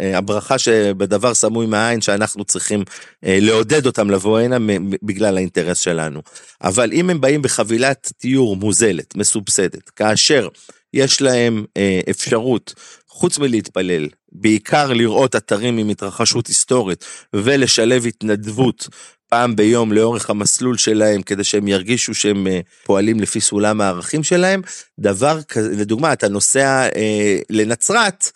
[0.01, 2.85] הברכה שבדבר סמוי מהעין שאנחנו צריכים
[3.25, 4.57] אה, לעודד אותם לבוא הנה
[5.03, 6.23] בגלל האינטרס שלנו.
[6.63, 10.49] אבל אם הם באים בחבילת תיאור מוזלת, מסובסדת, כאשר
[10.95, 12.75] יש להם אה, אפשרות,
[13.09, 18.89] חוץ מלהתפלל, בעיקר לראות אתרים עם התרחשות היסטורית ולשלב התנדבות
[19.29, 24.63] פעם ביום לאורך המסלול שלהם, כדי שהם ירגישו שהם אה, פועלים לפי סולם הערכים שלהם.
[24.99, 28.31] דבר כזה, לדוגמה, אתה נוסע אה, לנצרת,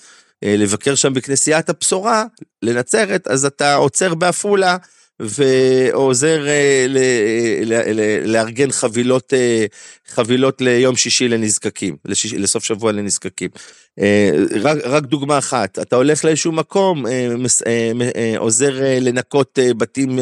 [0.44, 2.24] אה, לבקר שם בכנסיית הבשורה,
[2.62, 4.76] לנצרת, אז אתה עוצר בעפולה.
[5.20, 6.86] ועוזר אה,
[8.24, 9.66] לארגן חבילות, אה,
[10.08, 13.50] חבילות ליום שישי לנזקקים, לשיש, לסוף שבוע לנזקקים.
[14.62, 17.04] רק, רק דוגמה אחת, אתה הולך לאיזשהו מקום,
[18.38, 20.18] עוזר לנקות בתים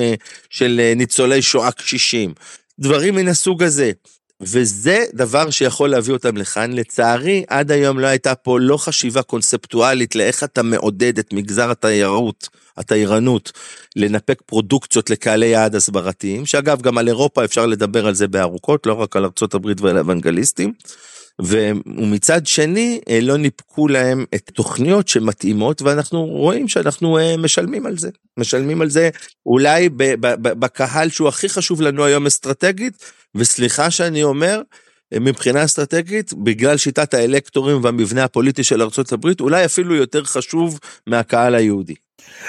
[0.50, 2.34] של ניצולי שואה קשישים,
[2.78, 3.92] דברים מן הסוג הזה.
[4.40, 6.72] וזה דבר שיכול להביא אותם לכאן.
[6.72, 12.48] לצערי, עד היום לא הייתה פה לא חשיבה קונספטואלית לאיך אתה מעודד את מגזר התיירות,
[12.76, 13.52] התיירנות,
[13.96, 18.92] לנפק פרודוקציות לקהלי יעד הסברתיים, שאגב, גם על אירופה אפשר לדבר על זה בארוכות, לא
[18.92, 20.72] רק על ארה"ב ועל האוונגליסטים.
[21.42, 27.98] ומצד שני, אה, לא ניפקו להם את תוכניות שמתאימות, ואנחנו רואים שאנחנו אה, משלמים על
[27.98, 28.10] זה.
[28.36, 29.10] משלמים על זה
[29.46, 29.88] אולי
[30.42, 34.62] בקהל שהוא הכי חשוב לנו היום אסטרטגית, וסליחה שאני אומר,
[35.14, 41.94] מבחינה אסטרטגית, בגלל שיטת האלקטורים והמבנה הפוליטי של ארה"ב, אולי אפילו יותר חשוב מהקהל היהודי.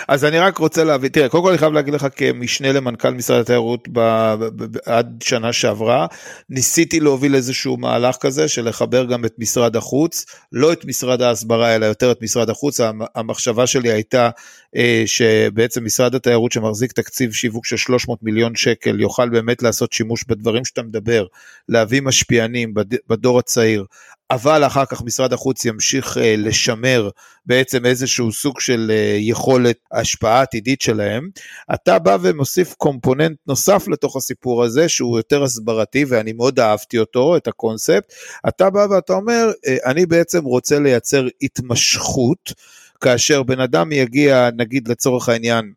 [0.08, 3.40] אז אני רק רוצה להבין, תראה, קודם כל אני חייב להגיד לך כמשנה למנכ"ל משרד
[3.40, 4.00] התיירות ב,
[4.40, 6.08] ב, ב, עד שנה שעברה,
[6.50, 11.76] ניסיתי להוביל איזשהו מהלך כזה של לחבר גם את משרד החוץ, לא את משרד ההסברה
[11.76, 12.80] אלא יותר את משרד החוץ,
[13.16, 14.30] המחשבה שלי הייתה
[14.76, 20.24] אה, שבעצם משרד התיירות שמחזיק תקציב שיווק של 300 מיליון שקל יוכל באמת לעשות שימוש
[20.28, 21.26] בדברים שאתה מדבר,
[21.70, 23.86] להביא משפיענים בד, בדור הצעיר,
[24.32, 27.10] אבל אחר כך משרד החוץ ימשיך uh, לשמר
[27.46, 31.30] בעצם איזשהו סוג של uh, יכולת השפעה עתידית שלהם,
[31.74, 37.38] אתה בא ומוסיף קומפוננט נוסף לתוך הסיפור הזה שהוא יותר הסברתי ואני מאוד אהבתי אותו,
[37.38, 38.14] את הקונספט,
[38.48, 42.54] אתה בא ואתה אומר, uh, אני בעצם רוצה לייצר התמשכות,
[43.02, 45.72] כאשר בן אדם יגיע נגיד לצורך העניין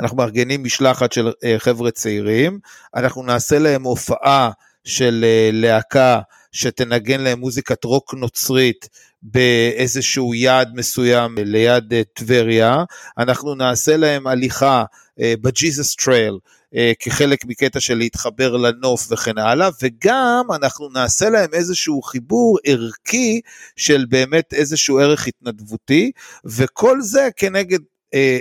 [0.00, 2.58] אנחנו מארגנים משלחת של חבר'ה צעירים,
[2.94, 4.50] אנחנו נעשה להם הופעה
[4.84, 6.20] של להקה
[6.52, 8.88] שתנגן להם מוזיקת רוק נוצרית
[9.22, 12.84] באיזשהו יעד מסוים ליד אה, טבריה,
[13.18, 14.84] אנחנו נעשה להם הליכה
[15.20, 16.38] אה, בג'יזוס טרייל
[16.74, 23.40] אה, כחלק מקטע של להתחבר לנוף וכן הלאה, וגם אנחנו נעשה להם איזשהו חיבור ערכי
[23.76, 26.10] של באמת איזשהו ערך התנדבותי,
[26.44, 27.78] וכל זה כנגד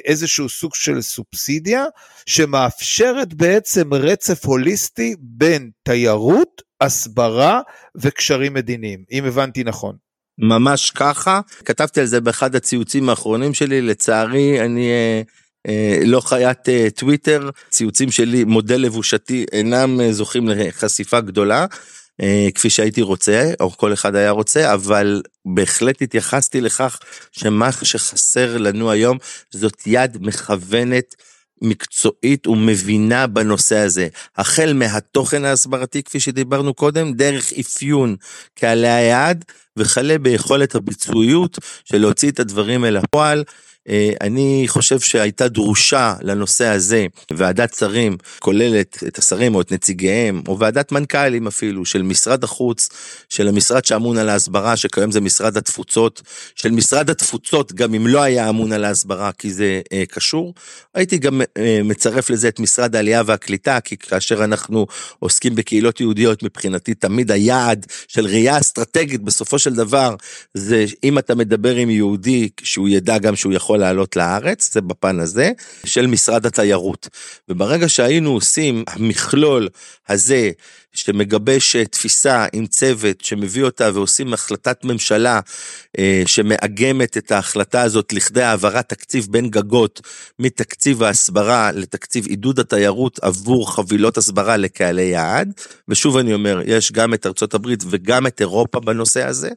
[0.05, 1.85] איזשהו סוג של סובסידיה
[2.25, 7.61] שמאפשרת בעצם רצף הוליסטי בין תיירות, הסברה
[7.95, 9.95] וקשרים מדיניים, אם הבנתי נכון.
[10.37, 15.21] ממש ככה, כתבתי על זה באחד הציוצים האחרונים שלי, לצערי אני אה,
[15.67, 21.65] אה, לא חיית אה, טוויטר, ציוצים שלי, מודל לבושתי, אינם אה, זוכים לחשיפה גדולה.
[22.21, 26.99] אה, כפי שהייתי רוצה, או כל אחד היה רוצה, אבל בהחלט התייחסתי לכך
[27.31, 29.17] שמה שחסר לנו היום
[29.51, 31.15] זאת יד מכוונת.
[31.61, 38.15] מקצועית ומבינה בנושא הזה, החל מהתוכן ההסברתי כפי שדיברנו קודם, דרך אפיון
[38.55, 39.45] קהלי היעד,
[39.77, 43.43] וכלה ביכולת הביצועיות של להוציא את הדברים אל הפועל.
[43.89, 50.41] אה, אני חושב שהייתה דרושה לנושא הזה ועדת שרים כוללת את השרים או את נציגיהם
[50.47, 52.89] או ועדת מנכ"לים אפילו של משרד החוץ
[53.30, 56.21] של המשרד שאמון על ההסברה שכיום זה משרד התפוצות
[56.56, 60.54] של משרד התפוצות גם אם לא היה אמון על ההסברה כי זה אה, קשור.
[60.95, 64.88] הייתי גם אה, מצרף לזה את משרד העלייה והקליטה כי כאשר אנחנו
[65.19, 70.15] עוסקים בקהילות יהודיות מבחינתי תמיד היעד של ראייה אסטרטגית בסופו של דבר
[70.54, 75.19] זה אם אתה מדבר עם יהודי שהוא ידע גם שהוא יכול לעלות לארץ, זה בפן
[75.19, 75.51] הזה,
[75.85, 77.07] של משרד התיירות.
[77.49, 79.67] וברגע שהיינו עושים המכלול
[80.09, 80.51] הזה,
[80.93, 85.39] שמגבש תפיסה עם צוות שמביא אותה ועושים החלטת ממשלה
[85.99, 90.01] אה, שמאגמת את ההחלטה הזאת לכדי העברת תקציב בין גגות
[90.39, 95.53] מתקציב ההסברה לתקציב עידוד התיירות עבור חבילות הסברה לקהלי יעד.
[95.87, 99.49] ושוב אני אומר, יש גם את ארצות הברית וגם את אירופה בנושא הזה.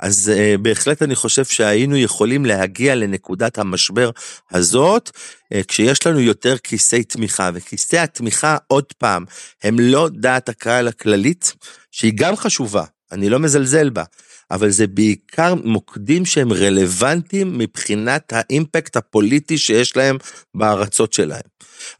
[0.00, 4.10] אז uh, בהחלט אני חושב שהיינו יכולים להגיע לנקודת המשבר
[4.50, 5.10] הזאת,
[5.54, 9.24] uh, כשיש לנו יותר כיסי תמיכה, וכיסי התמיכה, עוד פעם,
[9.62, 11.52] הם לא דעת הקהל הכללית,
[11.90, 14.04] שהיא גם חשובה, אני לא מזלזל בה,
[14.50, 20.16] אבל זה בעיקר מוקדים שהם רלוונטיים מבחינת האימפקט הפוליטי שיש להם
[20.54, 21.40] בארצות שלהם.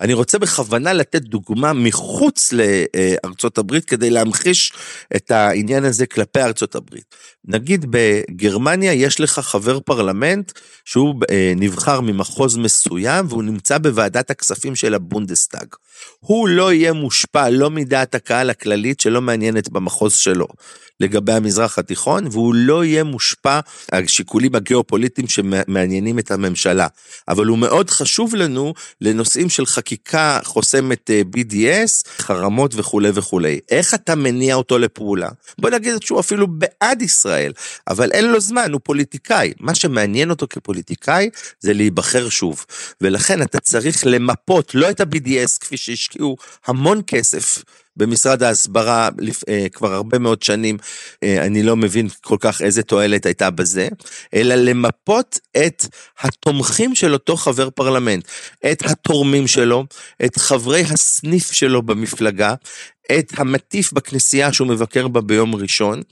[0.00, 4.72] אני רוצה בכוונה לתת דוגמה מחוץ לארצות הברית כדי להמחיש
[5.16, 7.14] את העניין הזה כלפי ארצות הברית.
[7.44, 10.52] נגיד בגרמניה יש לך חבר פרלמנט
[10.84, 15.66] שהוא אה, נבחר ממחוז מסוים והוא נמצא בוועדת הכספים של הבונדסטאג.
[16.20, 20.46] הוא לא יהיה מושפע לא מדעת הקהל הכללית שלא מעניינת במחוז שלו.
[21.00, 23.60] לגבי המזרח התיכון, והוא לא יהיה מושפע
[23.92, 26.86] מהשיקולים הגיאופוליטיים שמעניינים את הממשלה.
[27.28, 33.60] אבל הוא מאוד חשוב לנו לנושאים של חקיקה חוסמת אה, BDS, חרמות וכולי וכולי.
[33.70, 35.28] איך אתה מניע אותו לפעולה?
[35.58, 37.52] בוא נגיד שהוא אפילו בעד ישראל,
[37.88, 39.52] אבל אין לו זמן, הוא פוליטיקאי.
[39.60, 42.64] מה שמעניין אותו כפוליטיקאי זה להיבחר שוב.
[43.00, 47.62] ולכן אתה צריך למפות לא את ה-BDS כפי שהשקיעו המון כסף
[48.00, 49.08] במשרד ההסברה
[49.48, 50.78] אה, כבר הרבה מאוד שנים,
[51.22, 53.88] אה, אני לא מבין כל כך איזה תועלת הייתה בזה,
[54.34, 55.86] אלא למפות את
[56.20, 58.28] התומכים של אותו חבר פרלמנט,
[58.72, 59.84] את התורמים שלו,
[60.24, 62.54] את חברי הסניף שלו במפלגה,
[63.18, 66.02] את המטיף בכנסייה שהוא מבקר בה ביום ראשון.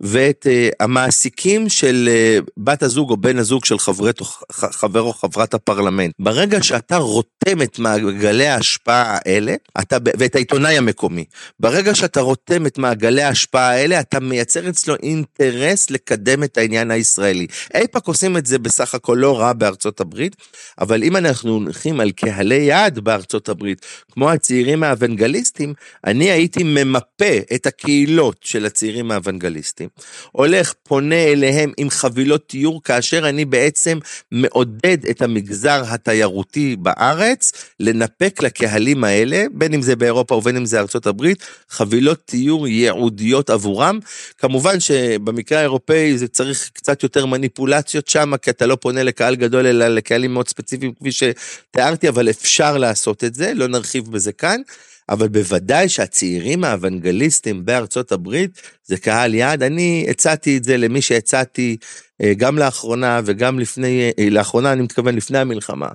[0.00, 5.54] ואת uh, המעסיקים של uh, בת הזוג או בן הזוג של חברת, חבר או חברת
[5.54, 6.12] הפרלמנט.
[6.18, 11.24] ברגע שאתה רותם את מעגלי ההשפעה האלה, אתה, ואת העיתונאי המקומי,
[11.60, 17.46] ברגע שאתה רותם את מעגלי ההשפעה האלה, אתה מייצר אצלו אינטרס לקדם את העניין הישראלי.
[17.74, 20.36] אייפאק עושים את זה בסך הכל לא רע בארצות הברית,
[20.80, 25.74] אבל אם אנחנו הולכים על קהלי יעד בארצות הברית, כמו הצעירים האוונגליסטים,
[26.06, 29.88] אני הייתי ממפה את הקהילות של הצעירים האוונגליסטים.
[30.32, 33.98] הולך, פונה אליהם עם חבילות תיור, כאשר אני בעצם
[34.32, 40.80] מעודד את המגזר התיירותי בארץ לנפק לקהלים האלה, בין אם זה באירופה ובין אם זה
[40.80, 43.98] ארצות הברית, חבילות תיור ייעודיות עבורם.
[44.38, 49.66] כמובן שבמקרה האירופאי זה צריך קצת יותר מניפולציות שם, כי אתה לא פונה לקהל גדול
[49.66, 54.60] אלא לקהלים מאוד ספציפיים כפי שתיארתי, אבל אפשר לעשות את זה, לא נרחיב בזה כאן.
[55.08, 59.62] אבל בוודאי שהצעירים האוונגליסטים בארצות הברית זה קהל יעד.
[59.62, 61.76] אני הצעתי את זה למי שהצעתי
[62.22, 65.88] אה, גם לאחרונה וגם לפני, אה, לאחרונה אני מתכוון לפני המלחמה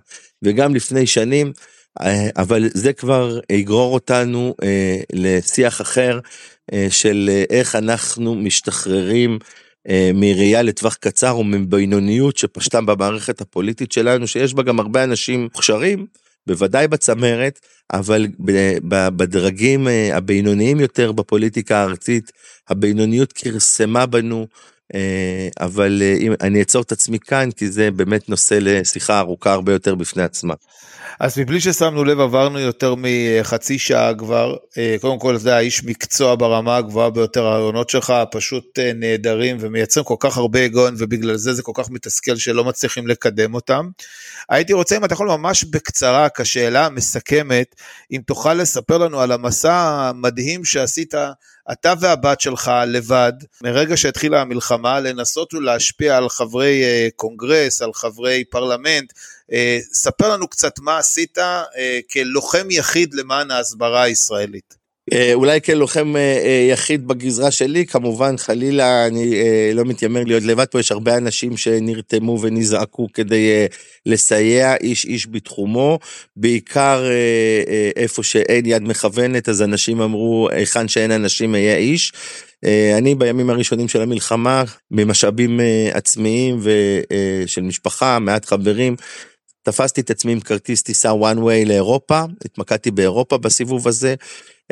[0.44, 1.52] וגם לפני שנים,
[2.02, 4.56] אה, אבל זה כבר יגרור אותנו
[5.14, 6.20] לשיח אחר
[6.90, 9.40] של איך אנחנו משתחררים
[10.14, 16.06] מראייה לטווח קצר ומבינוניות שפשטה במערכת הפוליטית שלנו, שיש בה גם הרבה אנשים מוכשרים,
[16.50, 17.60] בוודאי בצמרת,
[17.94, 18.28] אבל
[18.88, 22.32] בדרגים אה, הבינוניים יותר בפוליטיקה הארצית,
[22.70, 24.48] הבינוניות כרסמה בנו,
[25.60, 29.96] אבל אם אני אעצור את עצמי כאן, כי זה באמת נושא לשיחה ארוכה הרבה יותר
[29.96, 30.54] בפני עצמה.
[31.20, 36.36] אז מבלי ששמנו לב עברנו יותר מחצי שעה כבר, אה, קודם כל זה האיש מקצוע
[36.36, 41.54] ברמה הגבוהה ביותר, הרעיונות שלך פשוט אה, נהדרים ומייצרים כל כך הרבה היגיון ובגלל זה
[41.54, 43.90] זה כל כך מתסכל שלא מצליחים לקדם אותם.
[44.50, 47.76] הייתי רוצה אם אתה יכול ממש בקצרה כשאלה המסכמת,
[48.12, 51.14] אם תוכל לספר לנו על המסע המדהים שעשית
[51.72, 53.34] אתה והבת שלך לבד,
[53.64, 59.14] מרגע שהתחילה המלחמה, לנסות ולהשפיע על חברי אה, קונגרס, על חברי פרלמנט.
[59.52, 64.79] אה, ספר לנו קצת מה עשית אה, כלוחם יחיד למען ההסברה הישראלית.
[65.34, 66.16] אולי כלוחם
[66.72, 69.36] יחיד בגזרה שלי, כמובן חלילה אני
[69.74, 73.66] לא מתיימר להיות לבד פה, יש הרבה אנשים שנרתמו ונזעקו כדי
[74.06, 76.00] לסייע איש איש בתחומו,
[76.36, 77.04] בעיקר
[77.96, 82.12] איפה שאין יד מכוונת, אז אנשים אמרו היכן שאין אנשים אהיה איש.
[82.98, 85.60] אני בימים הראשונים של המלחמה, ממשאבים
[85.92, 88.96] עצמיים ושל משפחה, מעט חברים,
[89.72, 94.16] תפסתי את עצמי עם כרטיס טיסה one way לאירופה, התמקדתי באירופה בסיבוב הזה,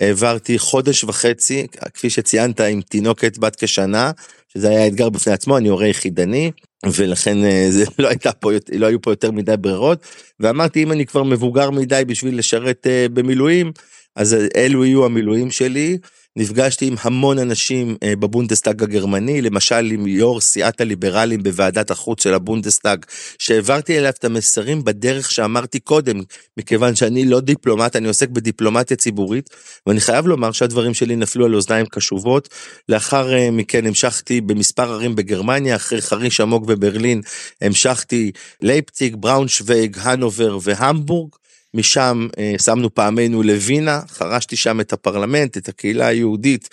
[0.02, 4.12] העברתי חודש וחצי, כפי שציינת, עם תינוקת בת כשנה,
[4.54, 6.52] שזה היה אתגר בפני עצמו, אני הורה יחידני,
[6.86, 10.00] ולכן אה, זה לא הייתה פה, לא היו פה יותר מדי ברירות,
[10.40, 13.72] ואמרתי אם אני כבר מבוגר מדי בשביל לשרת אה, במילואים,
[14.16, 15.98] אז אלו יהיו המילואים שלי.
[16.38, 22.34] נפגשתי עם המון אנשים אה, בבונדסטאג הגרמני, למשל עם יו"ר סיעת הליברלים בוועדת החוץ של
[22.34, 23.06] הבונדסטאג,
[23.40, 26.22] שהעברתי אליו את המסרים בדרך שאמרתי קודם,
[26.58, 29.50] מכיוון שאני לא דיפלומט, אני עוסק בדיפלומטיה ציבורית,
[29.88, 32.50] ואני חייב לומר שהדברים שלי נפלו על אוזניים קשובות.
[32.90, 37.22] לאחר אה, מכן המשכתי במספר ערים בגרמניה, אחרי חריש עמוק וברלין,
[37.62, 38.32] המשכתי
[38.62, 41.30] לייפציג, בראונשוויג, הנובר והמבורג.
[41.78, 46.70] משם אה, שמנו פעמנו לווינה, חרשתי שם את הפרלמנט, את הקהילה היהודית,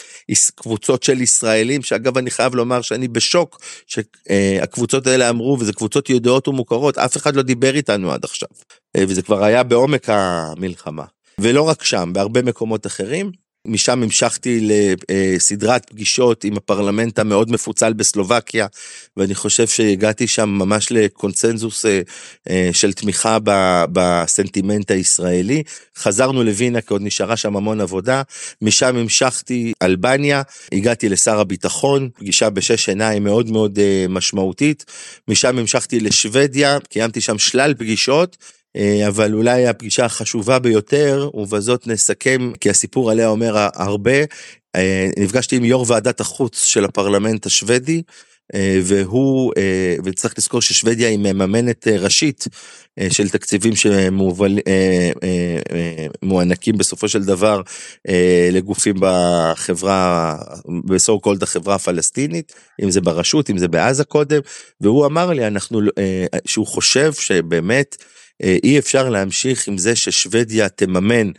[0.55, 6.49] קבוצות של ישראלים, שאגב אני חייב לומר שאני בשוק שהקבוצות האלה אמרו, וזה קבוצות ידועות
[6.49, 8.49] ומוכרות, אף אחד לא דיבר איתנו עד עכשיו,
[8.97, 11.05] אה, וזה כבר היה בעומק המלחמה.
[11.41, 13.44] ולא רק שם, בהרבה מקומות אחרים.
[13.67, 14.69] משם המשכתי
[15.11, 18.67] לסדרת פגישות עם הפרלמנט המאוד מפוצל בסלובקיה,
[19.17, 22.01] ואני חושב שהגעתי שם ממש לקונצנזוס אה,
[22.51, 23.39] אה, של תמיכה
[23.93, 25.63] בסנטימנט הישראלי.
[25.97, 28.23] חזרנו לווינה כי עוד נשארה שם המון עבודה,
[28.63, 30.43] משם המשכתי אלבניה,
[30.73, 34.85] הגעתי לשר הביטחון, פגישה בשש עיניים מאוד מאוד אה, משמעותית,
[35.29, 38.37] משם המשכתי לשוודיה, קיימתי שם שלל פגישות.
[38.77, 44.19] אה, אבל אולי הפגישה החשובה ביותר, ובזאת נסכם, כי הסיפור עליה אומר הרבה,
[44.77, 48.03] אה, נפגשתי עם יו"ר ועדת החוץ של הפרלמנט השוודי,
[48.55, 49.53] אה, והוא,
[50.05, 52.49] וצריך לזכור ששוודיה היא מממנת ראשית
[53.11, 53.73] של תקציבים
[56.23, 57.61] שמוענקים בסופו של דבר
[58.53, 60.37] לגופים בחברה,
[60.85, 62.53] ב-so called החברה הפלסטינית,
[62.83, 64.41] אם זה ברשות, אם זה בעזה קודם,
[64.81, 65.81] והוא אמר לי, אנחנו,
[66.47, 67.97] שהוא חושב שבאמת,
[68.43, 71.33] אי אפשר להמשיך עם זה ששוודיה תממן אה,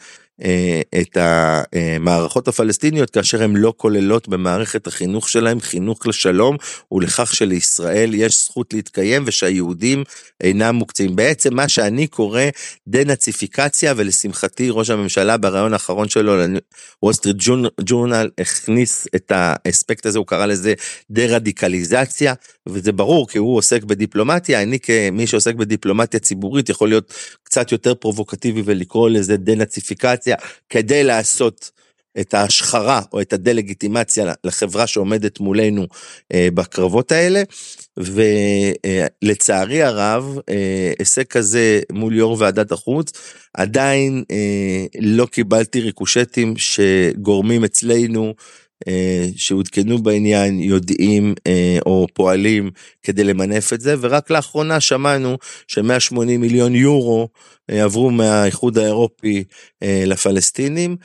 [1.02, 6.58] את המערכות הפלסטיניות כאשר הן לא כוללות במערכת החינוך שלהם חינוך לשלום
[6.92, 10.04] ולכך שלישראל יש זכות להתקיים ושהיהודים
[10.42, 11.16] אינם מוקצים.
[11.16, 12.42] בעצם מה שאני קורא
[12.88, 17.38] דנאציפיקציה ולשמחתי ראש הממשלה בריאיון האחרון שלו לוול סטריט
[17.82, 20.74] ג'ורנל הכניס את האספקט הזה, הוא קרא לזה
[21.10, 22.34] דה-רדיקליזציה
[22.70, 27.14] וזה ברור כי הוא עוסק בדיפלומטיה, אני כמי שעוסק בדיפלומטיה ציבורית יכול להיות
[27.56, 30.36] קצת יותר פרובוקטיבי ולקרוא לזה דנאציפיקציה
[30.70, 31.72] כדי לעשות
[32.20, 35.88] את ההשחרה או את הדה-לגיטימציה לחברה שעומדת מולנו
[36.34, 37.44] אה, בקרבות האלה.
[37.98, 43.12] ולצערי הרב, אה, הישג כזה מול יו"ר ועדת החוץ,
[43.54, 48.34] עדיין אה, לא קיבלתי ריקושטים שגורמים אצלנו אה,
[49.36, 52.72] שעודכנו בעניין יודעים אה, או פועלים
[53.04, 57.30] כדי למנף את זה ורק לאחרונה שמענו ש-180 מיליון יורו
[57.70, 59.44] אה, עברו מהאיחוד האירופי
[59.82, 60.96] לפלסטינים.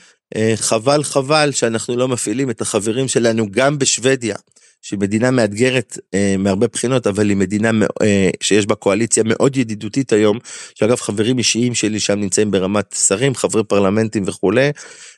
[0.55, 4.35] חבל חבל שאנחנו לא מפעילים את החברים שלנו גם בשוודיה.
[4.81, 10.13] שהיא מדינה מאתגרת אה, מהרבה בחינות, אבל היא מדינה אה, שיש בה קואליציה מאוד ידידותית
[10.13, 10.39] היום,
[10.75, 14.71] שאגב חברים אישיים שלי שם נמצאים ברמת שרים, חברי פרלמנטים וכולי,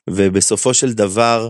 [0.09, 1.49] ובסופו של דבר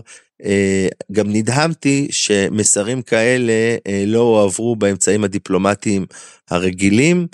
[1.12, 3.52] גם נדהמתי שמסרים כאלה
[3.86, 6.06] אה, לא הועברו באמצעים הדיפלומטיים
[6.50, 7.26] הרגילים.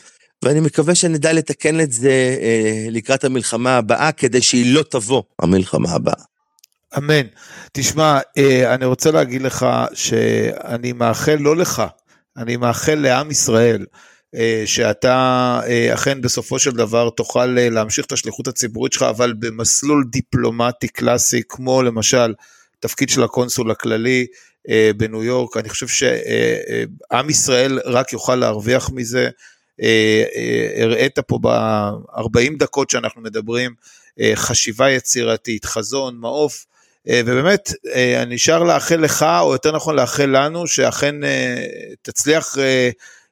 [0.44, 5.90] ואני מקווה שנדע לתקן את זה אה, לקראת המלחמה הבאה, כדי שהיא לא תבוא, המלחמה
[5.90, 6.24] הבאה.
[6.98, 7.26] אמן.
[7.72, 8.18] תשמע,
[8.66, 11.82] אני רוצה להגיד לך שאני מאחל לא לך,
[12.36, 13.86] אני מאחל לעם ישראל,
[14.66, 15.61] שאתה
[15.94, 21.82] אכן בסופו של דבר תוכל להמשיך את השליחות הציבורית שלך, אבל במסלול דיפלומטי קלאסי, כמו
[21.82, 22.34] למשל
[22.81, 24.26] תפקיד של הקונסול הכללי,
[24.97, 29.28] בניו יורק, אני חושב שעם ישראל רק יוכל להרוויח מזה.
[30.83, 33.74] הראית פה ב-40 דקות שאנחנו מדברים,
[34.35, 36.66] חשיבה יצירתית, חזון, מעוף,
[37.07, 37.72] ובאמת,
[38.26, 41.14] נשאר לאחל לך, או יותר נכון לאחל לנו, שאכן
[42.03, 42.57] תצליח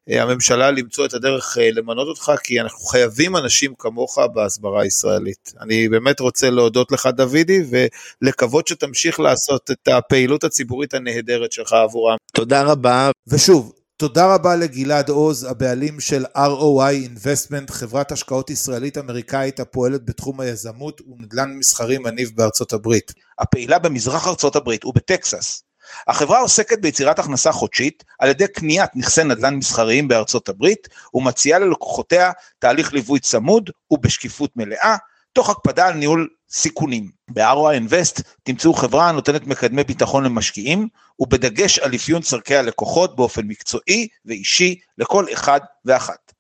[0.09, 5.53] הממשלה למצוא את הדרך אה, למנות אותך, כי אנחנו חייבים אנשים כמוך בהסברה הישראלית.
[5.61, 12.17] אני באמת רוצה להודות לך דוידי, ולקוות שתמשיך לעשות את הפעילות הציבורית הנהדרת שלך עבורם.
[12.33, 13.11] תודה רבה.
[13.27, 20.41] ושוב, תודה רבה לגלעד עוז, הבעלים של ROI Investment, חברת השקעות ישראלית אמריקאית הפועלת בתחום
[20.41, 23.13] היזמות ונדל"ן מסחרי מניב בארצות הברית.
[23.39, 25.63] הפעילה במזרח ארצות הברית ובטקסס.
[26.09, 32.33] החברה עוסקת ביצירת הכנסה חודשית על ידי קניית נכסי נדל"ן מסחריים בארצות הברית ומציעה ללקוחותיה
[32.59, 34.97] תהליך ליווי צמוד ובשקיפות מלאה,
[35.33, 37.11] תוך הקפדה על ניהול סיכונים.
[37.31, 44.09] ב-ROI Invest תמצאו חברה הנותנת מקדמי ביטחון למשקיעים ובדגש על אפיון צורכי הלקוחות באופן מקצועי
[44.25, 46.33] ואישי לכל אחד ואחת.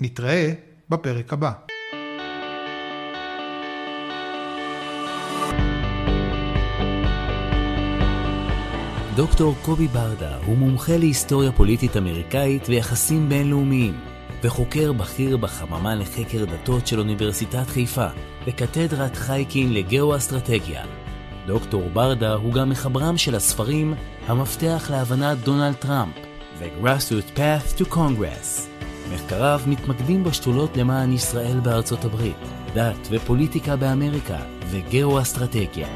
[0.00, 0.52] נתראה
[0.88, 1.52] בפרק הבא.
[9.18, 13.94] דוקטור קובי ברדה הוא מומחה להיסטוריה פוליטית אמריקאית ויחסים בינלאומיים,
[14.42, 18.06] וחוקר בכיר בחממה לחקר דתות של אוניברסיטת חיפה,
[18.46, 20.84] וקתדרת חייקין לגאו-אסטרטגיה.
[21.46, 23.94] דוקטור ברדה הוא גם מחברם של הספרים
[24.26, 26.14] "המפתח להבנת דונלד טראמפ"
[26.58, 28.60] ו-Grassroot Path to Congress.
[29.14, 32.36] מחקריו מתמקדים בשתולות למען ישראל בארצות הברית,
[32.74, 34.38] דת ופוליטיקה באמריקה
[34.70, 35.88] וגאו-אסטרטגיה.